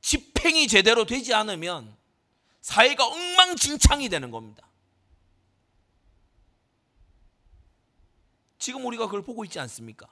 [0.00, 1.95] 집행이 제대로 되지 않으면
[2.66, 4.68] 사회가 엉망진창이 되는 겁니다.
[8.58, 10.08] 지금 우리가 그걸 보고 있지 않습니까?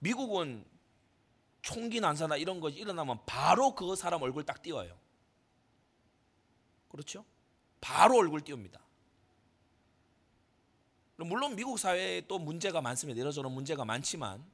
[0.00, 0.66] 미국은
[1.62, 4.98] 총기 난사나 이런 것이 일어나면 바로 그 사람 얼굴 딱 띄워요.
[6.88, 7.24] 그렇죠?
[7.80, 8.80] 바로 얼굴 띄웁니다.
[11.18, 13.20] 물론 미국 사회에 또 문제가 많습니다.
[13.20, 14.44] 이러저런 문제가 많지만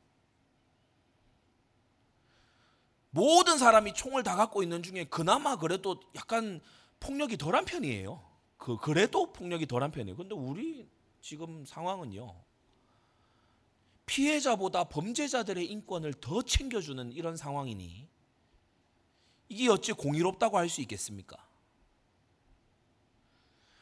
[3.11, 6.61] 모든 사람이 총을 다 갖고 있는 중에 그나마 그래도 약간
[7.01, 8.23] 폭력이 덜한 편이에요.
[8.57, 10.17] 그 그래도 폭력이 덜한 편이에요.
[10.17, 10.89] 근데 우리
[11.21, 12.35] 지금 상황은요.
[14.07, 18.09] 피해자보다 범죄자들의 인권을 더 챙겨주는 이런 상황이니
[19.49, 21.37] 이게 어찌 공의롭다고 할 수 있겠습니까?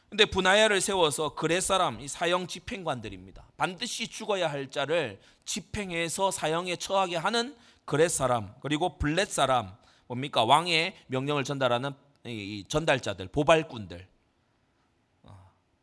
[0.08, 3.46] 근데 분하야를 세워서 그레 사람 이 사형 집행관들입니다.
[3.58, 7.54] 반드시 죽어야 할 자를 집행해서 사형에 처하게 하는
[7.88, 9.74] 그레 사람 그리고 블렛 사람
[10.06, 11.92] 뭡니까 왕의 명령을 전달하는
[12.68, 14.06] 전달자들 보발꾼들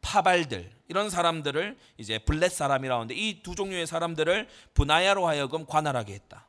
[0.01, 6.47] 파발들 이런 사람들을 이제 블렛 사람이라고 하는데 이 두 종류의 사람들을 분하야로 하여금 관할하게 했다.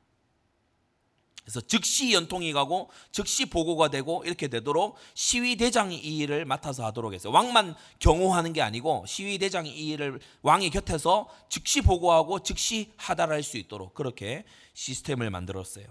[1.47, 7.15] 그래서 즉시 연통이 가고 즉시 보고가 되고 이렇게 되도록 시위 대장이 이 일을 맡아서 하도록
[7.15, 7.33] 했어요.
[7.33, 13.59] 왕만 경호하는 게 아니고 시위 대장이 이 일을 왕의 곁에서 즉시 보고하고 즉시 하달할 수
[13.59, 14.45] 있도록 그렇게
[14.75, 15.87] 시스템을 만들었어요.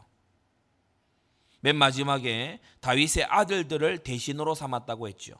[1.61, 5.35] 맨 마지막에 다윗의 아들들을 대신으로 삼았다고 했죠.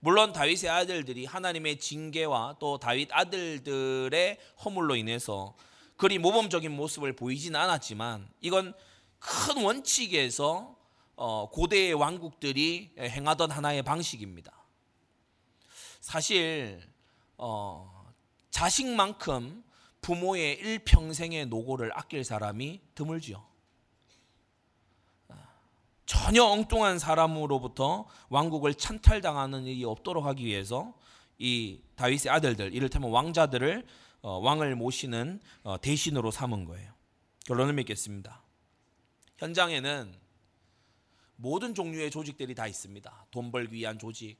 [0.00, 5.54] 물론 다윗의 아들들이 하나님의 징계와 또 다윗 아들들의 허물로 인해서
[5.96, 8.74] 그리 모범적인 모습을 보이진 않았지만 이건
[9.24, 10.76] 큰 원칙에서
[11.16, 14.52] 어, 고대의 왕국들이 행하던 하나의 방식입니다.
[16.00, 16.82] 사실
[17.38, 18.12] 어,
[18.50, 19.64] 자식만큼
[20.02, 23.42] 부모의 일평생의 노고를 아낄 사람이 드물지요.
[26.04, 30.92] 전혀 엉뚱한 사람으로부터 왕국을 찬탈당하는 일이 없도록 하기 위해서
[31.38, 33.86] 이 다윗의 아들들, 이를테면 왕자들을
[34.20, 36.92] 어, 왕을 모시는 어, 대신으로 삼은 거예요.
[37.46, 38.43] 결론을 맺겠습니다.
[39.38, 40.14] 현장에는
[41.36, 43.26] 모든 종류의 조직들이 다 있습니다.
[43.30, 44.38] 돈 벌기 위한 조직,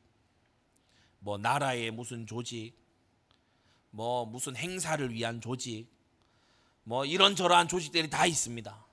[1.18, 2.74] 뭐 나라의 무슨 조직,
[3.90, 5.88] 뭐 무슨 행사를 위한 조직,
[6.84, 8.86] 뭐 이런저러한 조직들이 다 있습니다.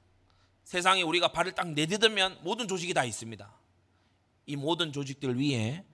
[0.64, 3.54] 세상에 우리가 발을 딱 내딛으면 모든 조직이 다 있습니다.
[4.46, 5.86] 이 모든 조직들 위에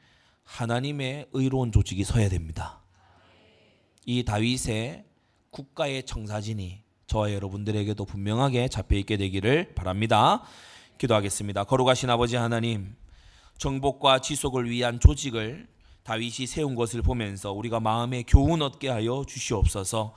[0.43, 2.81] 하나님의 의로운 조직이 서야 됩니다.
[4.05, 5.05] 이 다윗의
[5.49, 10.43] 국가의 청사진이 저와 여러분들에게도 분명하게 잡혀 있게 되기를 바랍니다.
[10.97, 11.63] 기도하겠습니다.
[11.63, 12.97] 거룩하신 아버지 하나님,
[13.57, 15.67] 정복과 지속을 위한 조직을
[16.03, 20.15] 다윗이 세운 것을 보면서 우리가 마음에 교훈 얻게 하여 주시옵소서.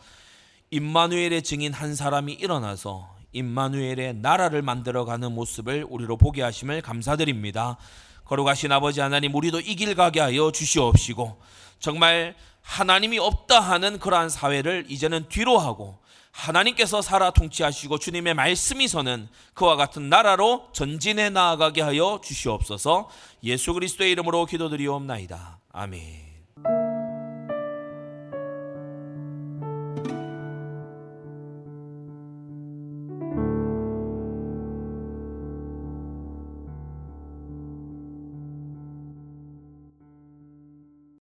[0.72, 7.76] 임마누엘의 증인 한 사람이 일어나서 임마누엘의 나라를 만들어가는 모습을 우리로 보게 하심을 감사드립니다.
[8.24, 11.40] 거룩하신 아버지 하나님, 우리도 이 길 가게 하여 주시옵시고
[11.78, 15.99] 정말 하나님이 없다 하는 그러한 사회를 이제는 뒤로 하고
[16.32, 23.08] 하나님께서 살아 통치하시고 주님의 말씀이 서는 그와 같은 나라로 전진해 나아가게 하여 주시옵소서
[23.44, 25.58] 예수 그리스도의 이름으로 기도드리옵나이다.
[25.72, 26.89] 아멘.